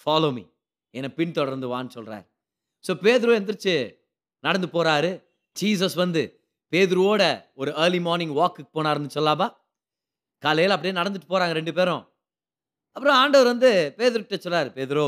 ஃபாலோ 0.00 0.30
மீ 0.36 0.44
என்னை 0.94 1.10
பின்தொடர்ந்து 1.18 1.68
வான்னு 1.72 1.94
சொல்கிறார் 1.96 2.24
ஸோ 2.84 2.92
பேதுரு 3.04 3.36
எந்திரிச்சு 3.38 3.74
நடந்து 4.44 4.68
போகிறாரு 4.74 5.10
ஜீசஸ் 5.56 5.96
வந்து 6.02 6.22
பேதுருவோட 6.72 7.22
ஒரு 7.60 7.70
ஏர்லி 7.82 8.00
மார்னிங் 8.06 8.34
வாக்குக்கு 8.40 8.70
போனாருன்னு 8.76 9.14
சொல்லாபா? 9.16 9.46
காலையில் 10.42 10.74
அப்படியே 10.74 10.94
நடந்துட்டு 11.00 11.28
போகிறாங்க 11.32 11.54
ரெண்டு 11.58 11.72
பேரும். 11.78 12.02
அப்புறம் 12.96 13.18
ஆண்டவர் 13.22 13.52
வந்து 13.52 13.70
பேதுருக்கிட்ட 13.98 14.38
சொல்கிறார் 14.44 14.68
பேதுரு 14.78 15.06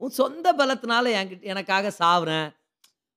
உன் 0.00 0.16
சொந்த 0.20 0.46
பலத்தினால 0.60 1.12
என்கிட்ட 1.18 1.52
எனக்காக 1.54 1.92
சாவுறேன். 2.02 2.48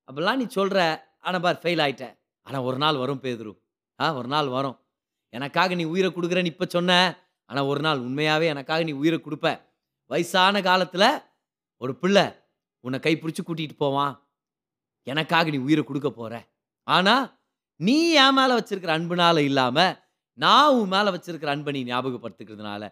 அப்படிலாம் 0.07 0.39
நீ 0.41 0.45
சொல்கிற 0.57 0.79
ஆனால் 1.25 1.43
பார் 1.45 1.61
ஃபெயில் 1.63 1.81
ஆயிட்ட 1.85 2.05
ஆனால் 2.47 2.65
ஒரு 2.69 2.77
நாள் 2.83 3.01
வரும் 3.03 3.21
பேதுரு. 3.23 3.51
ஆ 3.99 4.05
ஒரு 4.19 4.29
நாள் 4.33 4.49
வரும். 4.57 4.77
எனக்காக 5.33 5.75
நீ 5.79 5.85
உயிரை 5.93 6.09
கொடுக்குறேன்னு 6.11 6.51
இப்போ 6.53 6.65
சொன்ன. 6.75 6.91
ஆனால் 7.49 7.67
ஒரு 7.71 7.81
நாள் 7.85 8.03
உண்மையாகவே 8.07 8.47
எனக்காக 8.53 8.81
நீ 8.89 8.93
உயிரை 9.01 9.17
கொடுப்ப. 9.21 9.47
வயசான 10.11 10.61
காலத்தில் 10.67 11.09
ஒரு 11.81 11.93
பிள்ளை 12.01 12.25
உன்னை 12.85 12.97
கைப்பிடிச்சி 13.05 13.43
கூட்டிகிட்டு 13.43 13.77
போவான். 13.83 14.13
எனக்காக 15.07 15.49
நீ 15.53 15.59
உயிரை 15.67 15.83
கொடுக்க 15.85 16.09
போகிற 16.11 16.35
ஆனால் 16.87 17.25
நீ 17.79 17.97
என் 18.25 18.37
மேலே 18.37 18.53
வச்சிருக்கிற 18.59 18.91
அன்புனால 18.97 19.37
இல்லாமல் 19.49 19.93
நான் 20.39 20.75
உன் 20.77 20.93
மேலே 20.95 21.09
வச்சிருக்கிற 21.15 21.49
அன்பை 21.55 21.73
நீ 21.75 21.81
ஞாபகப்படுத்துக்கிறதுனால. 21.91 22.83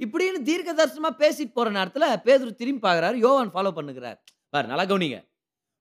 இப்படின்னு 0.00 0.38
தீர்க்க 0.48 0.70
தரிசனமாக 0.72 1.14
பேசிட்டு 1.22 1.52
போகிற 1.58 1.72
நேரத்தில் 1.78 2.08
பேதுரு 2.26 2.52
திரும்பி 2.60 2.82
பார்க்குறாரு. 2.86 3.16
யோவான் 3.26 3.52
ஃபாலோ 3.54 3.72
பண்ணுகிறார். 3.78 4.18
பார் 4.52 4.70
நல்லா 4.72 4.86
கவனிங்க. 4.90 5.18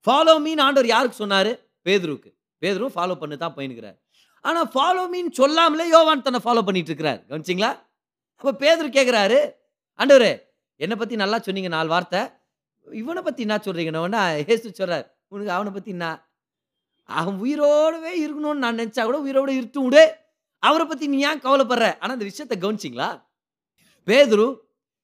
ஃபாலோ 0.07 0.33
மீன் 0.45 0.61
ஆண்டவர் 0.65 0.87
யாருக்கு 0.93 1.21
சொன்னார்? 1.23 1.51
பேதுருக்கு 1.85 2.29
பேதுரு 2.61 2.87
ஃபாலோ 2.95 3.15
பண்ணி 3.21 3.35
தான் 3.43 3.55
போயினுக்கிறார் 3.57 3.97
ஆனால் 4.45 4.67
ஃபாலோ 4.73 5.03
மீன் 5.13 5.29
சொல்லாமலே 5.39 5.85
யோவான் 5.95 6.23
தன்னை 6.27 6.39
ஃபாலோ 6.45 6.61
பண்ணிட்டு 6.67 6.89
இருக்கிறார் 6.91 7.19
கவனிச்சிங்களா? 7.29 7.71
அப்போ 8.41 8.51
பேதுரு 8.63 8.87
கேட்குறாரு 8.97 9.39
ஆண்டவர் 9.99 10.31
என்னை 10.79 10.95
பற்றி 11.01 11.15
நல்லா 11.23 11.37
சொன்னீங்க 11.47 11.69
நாலு 11.75 11.89
வார்த்தை. 11.93 12.21
இவனை 12.87 13.21
பற்றி 13.25 13.41
என்ன 13.45 13.57
சொல்கிறீங்கன்னு 13.65 14.21
ஏசு 14.53 14.63
சொல்கிறார் 14.79 15.05
உனக்கு 15.33 15.51
அவனை 15.57 15.71
பற்றி 15.75 15.91
என்ன? 15.95 16.07
அவன் 17.09 17.37
உயிரோடவே 17.43 18.13
இருக்கணும்னு 18.23 18.63
நான் 18.63 18.79
நினச்சா 18.81 19.03
கூட 19.09 19.19
உயிரோட 19.25 19.49
இருட்டு 19.59 19.81
விடு 19.85 20.03
அவரை 20.63 20.85
பற்றி 20.87 21.05
நீ 21.13 21.19
ஏன் 21.29 21.43
கவலைப்படுற? 21.45 21.85
ஆனால் 22.01 22.15
அந்த 22.17 22.27
விஷயத்தை 22.31 22.57
கவனிச்சிங்களா? 22.63 23.09
பேதுரு 24.07 24.47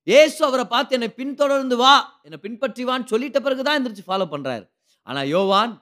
ஏசு 0.07 0.39
அவரை 0.47 0.65
பார்த்து 0.73 0.95
என்னை 0.97 1.10
பின்தொடர்ந்து 1.19 1.77
வா. 1.83 1.93
என்னை 2.25 2.38
பின்பற்றி 2.45 2.83
வான்னு 2.89 3.12
சொல்லிட்ட 3.13 3.39
பிறகு 3.45 3.65
தான் 3.67 3.77
எந்திரிச்சு 3.79 4.07
ஃபாலோ 4.10 4.27
பண்ணுறாரு 4.33 4.65
ஆனால் 5.08 5.28
யோவான் 5.36 5.74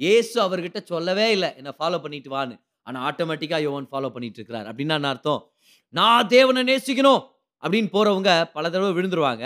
ஏசு 0.00 0.36
அவர்கிட்ட 0.44 0.78
சொல்லவே 0.92 1.26
இல்லை 1.36 1.48
என்னை 1.58 1.72
ஃபாலோ 1.78 1.98
பண்ணிட்டு 2.04 2.30
வான்னு. 2.36 2.54
ஆனால் 2.86 3.02
ஆட்டோமேட்டிக்காக 3.08 3.62
யோவான் 3.66 3.88
ஃபாலோ 3.92 4.10
பண்ணிட்டு 4.14 4.38
இருக்கிறார். 4.40 4.66
அப்படின்னா 4.70 4.96
அர்த்தம்? 5.14 5.42
நான் 5.94 6.30
தேவனை 6.34 6.62
நேசிக்கணும். 6.70 7.22
அப்படின்னு 7.62 7.90
போகிறவங்க 7.94 8.32
பல 8.56 8.64
தடவை 8.70 8.92
விழுந்துருவாங்க. 8.98 9.44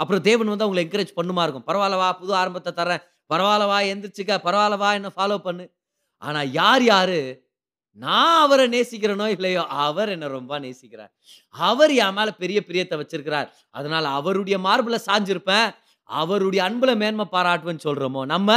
அப்புறம் 0.00 0.22
தேவன் 0.28 0.50
வந்து 0.52 0.64
அவங்களை 0.66 0.82
என்கரேஜ் 0.84 1.18
பண்ணுமா 1.18 1.42
இருக்கும். 1.46 1.66
பரவாயில்லவா 1.70 2.08
புது 2.20 2.32
ஆரம்பத்தை 2.40 2.72
தரேன் 2.80 3.02
பரவாயில்லவா 3.32 3.78
எந்திரிச்சுக்க. 3.92 4.34
பரவாயில்லவா 4.46 4.90
என்ன 4.98 5.08
ஃபாலோ 5.16 5.36
பண்ணு. 5.38 5.64
ஆனால் 6.22 6.50
யார் 6.60 6.84
யார்? 6.84 7.18
நான் 8.02 8.38
அவரை 8.44 8.64
நேசிக்கிறனோ 8.74 9.26
இல்லையோ 9.34 9.62
அவர் 9.84 10.10
என்னை 10.14 10.28
ரொம்ப 10.28 10.58
நேசிக்கிறார். 10.64 11.12
அவர் 11.68 11.92
என் 12.04 12.16
மேலே 12.18 12.32
பெரிய 12.42 12.58
பிரியத்தை 12.68 12.96
வச்சிருக்கிறார். 13.00 13.48
அதனால் 13.70 14.08
அவருடைய 14.18 14.56
மார்பில் 14.66 15.04
சாஞ்சிருப்பேன். 15.06 15.68
அவருடைய 16.08 16.60
அன்பில் 16.64 17.00
மேன்மை 17.02 17.26
பாராட்டுவேன்னு 17.32 17.84
சொல்கிறோமோ 17.84 18.22
நம்ம 18.34 18.50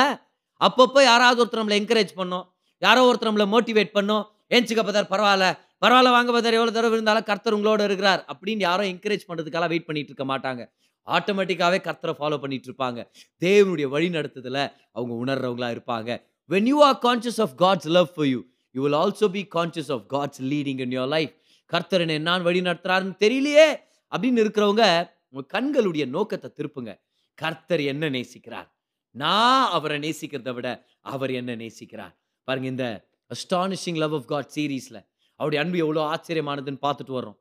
அப்பப்போ 0.61 1.01
யாராவது 1.03 1.39
ஒருத்தர் 1.43 1.61
நம்மளை 1.61 1.77
என்கரேஜ் 1.81 2.11
பண்ணோம். 2.19 2.45
யாரோ 2.85 3.01
ஒருத்தர் 3.09 3.29
நம்மளை 3.29 3.47
மோட்டிவேட் 3.53 3.91
பண்ணோம். 3.97 4.23
ஏஞ்சிக்க 4.55 4.81
பதார் 4.87 5.11
பரவாயில்ல. 5.13 5.47
பரவாயில்ல 5.83 6.09
வாங்க 6.15 6.31
பதார் 6.35 6.57
எவ்வளோ 6.57 6.71
தடவை 6.75 6.95
இருந்தாலும் 6.97 7.27
கர்த்தர் 7.29 7.55
உங்களோட 7.57 7.83
இருக்கிறார் 7.83 8.21
அப்படின்னு 8.31 8.63
யாரோ 8.67 8.83
என்கரேஜ் 8.83 9.27
பண்ணுறதுக்காக 9.29 9.67
வெயிட் 9.73 9.87
பண்ணிட்டு 9.89 10.11
இருக்க 10.13 10.25
மாட்டாங்க. 10.33 10.61
ஆட்டோமேட்டிக்காகவே 11.07 11.79
கர்த்தரை 11.87 12.13
ஃபாலோ 12.19 12.37
பண்ணிட்டு 12.43 12.67
இருப்பாங்க. 12.71 12.99
தேவனுடைய 13.45 13.87
வழி 13.93 14.09
நடத்துதில் 14.09 14.63
அவங்க 14.97 15.13
உணர்றவங்களா 15.23 15.69
இருப்பாங்க. 15.75 16.09
When 16.49 16.67
you 16.71 16.77
are 16.87 16.99
conscious 17.07 17.41
of 17.45 17.55
God's 17.63 17.89
love 17.97 18.09
for 18.15 18.29
you 18.33 18.39
you 18.75 18.81
will 18.83 18.99
also 19.03 19.27
be 19.37 19.43
conscious 19.55 19.91
of 19.91 20.05
God's 20.13 20.41
leading 20.51 20.81
in 20.85 20.95
your 20.97 21.11
life 21.15 21.33
கர்த்தர் 21.65 22.03
என்ன 22.05 22.17
நான் 22.29 22.43
வழி 22.43 22.61
நடத்துறாருன்னு 22.61 23.15
தெரியலையே 23.25 23.67
அப்படின்னு 24.11 24.41
இருக்கிறவங்க 24.43 24.85
உங்கள் 25.33 25.49
கண்களுடைய 25.55 26.05
நோக்கத்தை 26.15 26.49
திருப்புங்க. 26.57 26.93
கர்த்தர் 27.41 27.81
என்ன 27.91 28.09
நேசிக்கிறார்? 28.09 28.69
நான் 29.15 29.69
அவரை 29.77 29.97
நேசிக்கிறதை 30.05 30.51
விட 30.57 30.69
அவர் 31.13 31.31
என்ன 31.39 31.55
நேசிக்கிறார்? 31.55 32.13
பாருங்க 32.47 32.67
இந்த 32.67 32.85
அஸ்டானிஷிங் 33.31 33.99
லவ் 34.03 34.15
ஆஃப் 34.17 34.27
காட் 34.31 34.51
சீரீஸில் 34.55 34.99
அவருடைய 35.39 35.59
அன்பு 35.63 35.77
எவ்வளோ 35.85 36.01
ஆச்சரியமானதுன்னு 36.13 36.81
பார்த்துட்டு 36.87 37.13
வர்றோம். 37.17 37.37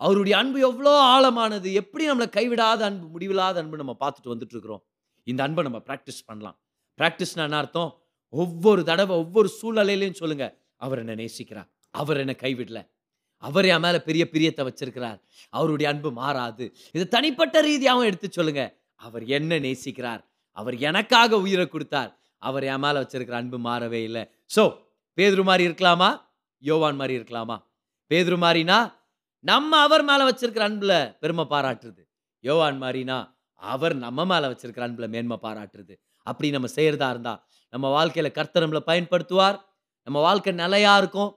அவருடைய 0.00 0.34
அன்பு 0.38 0.58
எவ்வளோ 0.60 0.92
ஆழமானது 1.14 1.68
எப்படி 1.80 2.04
நம்மளை 2.10 2.28
கைவிடாத 2.38 2.80
அன்பு 2.88 3.06
முடிவில்லாத 3.06 3.60
அன்பு 3.62 3.80
நம்ம 3.80 3.94
பார்த்துட்டு 4.00 4.32
வந்துட்டு 4.32 4.54
இருக்கிறோம் 4.56 4.82
இந்த 5.26 5.40
அன்பை 5.46 5.62
நம்ம 5.64 5.80
ப்ராக்டிஸ் 5.88 6.20
பண்ணலாம். 6.26 6.56
ப்ராக்டிஸ்னா 6.98 7.44
என்ன 7.48 7.56
அர்த்தம்? 7.56 7.90
ஒவ்வொரு 8.32 8.82
தடவை 8.84 9.14
ஒவ்வொரு 9.16 9.48
சூழ்நிலையிலையும் 9.58 10.20
சொல்லுங்க 10.22 10.46
அவர் 10.84 11.00
என்னை 11.02 11.14
நேசிக்கிறார். 11.22 11.68
அவர் 11.94 12.20
என்ன 12.22 12.34
கைவிடல. 12.44 12.80
அவர் 13.42 13.66
என் 13.74 13.84
மேலே 13.84 13.98
பெரிய 14.08 14.24
பிரியத்தை 14.32 14.62
வச்சிருக்கிறார். 14.68 15.18
அவருடைய 15.50 15.86
அன்பு 15.92 16.10
மாறாது. 16.12 16.64
இது 16.96 17.04
தனிப்பட்ட 17.08 17.56
ரீதியாகவும் 17.62 18.08
எடுத்து 18.10 18.28
சொல்லுங்க. 18.30 18.62
அவர் 19.06 19.24
என்ன 19.36 19.58
நேசிக்கிறார்? 19.66 20.22
அவர் 20.56 20.76
எனக்காக 20.88 21.38
உயிரை 21.44 21.66
கொடுத்தார். 21.68 22.10
அவர் 22.38 22.64
என் 22.64 22.82
மேலே 22.84 22.98
வச்சிருக்கிற 22.98 23.36
அன்பு 23.40 23.58
மாறவே 23.68 24.00
இல்லை. 24.08 24.22
ஸோ 24.54 24.62
பேதுரு 25.18 25.42
மாதிரி 25.48 25.64
இருக்கலாமா? 25.68 26.10
யோவான் 26.62 26.98
மாதிரி 27.00 27.14
இருக்கலாமா? 27.18 27.56
பேதுரு 28.10 28.36
மாதிரினா 28.44 28.78
நம்ம 29.44 29.78
அவர் 29.86 30.04
மேலே 30.04 30.24
வச்சிருக்கிற 30.28 30.64
அன்பில் 30.68 30.96
பெருமை 31.20 31.44
பாராட்டுறது. 31.50 32.02
யோவான் 32.44 32.78
மாதிரினா 32.82 33.18
அவர் 33.54 33.94
நம்ம 34.04 34.24
மேலே 34.24 34.46
வச்சிருக்கிற 34.46 34.84
அன்பில் 34.88 35.12
மேன்மை 35.14 35.38
பாராட்டுறது. 35.42 35.94
அப்படி 36.26 36.48
நம்ம 36.50 36.68
செய்கிறதா 36.76 37.08
இருந்தால் 37.14 37.40
நம்ம 37.72 37.86
வாழ்க்கையில் 37.88 38.36
கர்த்தர் 38.38 38.64
நம்மளை 38.64 38.82
பயன்படுத்துவார். 38.90 39.56
நம்ம 40.06 40.18
வாழ்க்கை 40.20 40.52
நிலையாக 40.52 41.00
இருக்கும். 41.02 41.30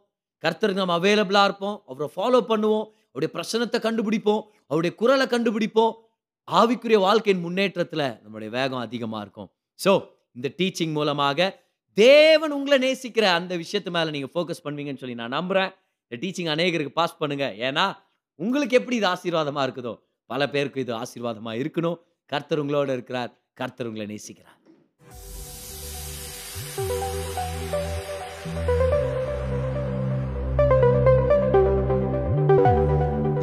கர்த்தருக்கு 0.44 0.84
நம்ம 0.84 0.98
அவைலபிளாக 1.00 1.48
இருப்போம். 1.50 1.78
அவரை 1.88 2.08
ஃபாலோ 2.16 2.40
பண்ணுவோம். 2.52 2.86
அவருடைய 3.12 3.32
பிரச்சனத்தை 3.38 3.80
கண்டுபிடிப்போம். 3.88 4.42
அவருடைய 4.68 4.94
குரலை 5.02 5.26
கண்டுபிடிப்போம். 5.26 5.94
ஆவிக்குரிய 6.48 6.98
வாழ்க்கையின் 7.06 7.44
முன்னேற்றத்தில் 7.46 8.04
நம்மளுடைய 8.24 8.50
வேகம் 8.56 8.82
அதிகமாக 8.86 9.22
இருக்கும். 9.26 9.50
ஸோ 9.80 9.92
இந்த 10.38 10.48
டீச்சிங் 10.60 10.94
மூலமாக 10.98 11.48
தேவன் 11.98 12.54
உங்களை 12.58 12.78
நேசிக்கிற 12.84 13.26
அந்த 13.38 13.54
விஷயத்து 13.62 13.92
மேலே 13.96 14.10
நீங்கள் 14.16 14.32
ஃபோக்கஸ் 14.34 14.64
பண்ணுவீங்கன்னு 14.66 15.02
சொல்லி 15.04 15.18
நான் 15.22 15.36
நம்புகிறேன் 15.38 15.72
இந்த 16.06 16.18
டீச்சிங் 16.24 16.52
அநேகருக்கு 16.56 16.94
பாஸ் 17.00 17.20
பண்ணுங்கள் 17.22 17.56
ஏன்னா 17.68 17.86
உங்களுக்கு 18.40 18.78
எப்படி 18.80 18.98
இது 19.00 19.08
ஆசீர்வாதமாக 19.14 19.66
இருக்குதோ 19.68 19.94
பல 20.30 20.50
பேருக்கு 20.54 20.84
இது 20.86 20.94
ஆசீர்வாதமாக 21.02 21.62
இருக்கணும். 21.64 21.98
கர்த்தர் 22.32 22.62
உங்களோட 22.64 22.92
இருக்கிறார். 22.98 23.34
கர்த்தர் 23.62 23.90
உங்களை 23.90 24.08
நேசிக்கிறார். 24.14 24.60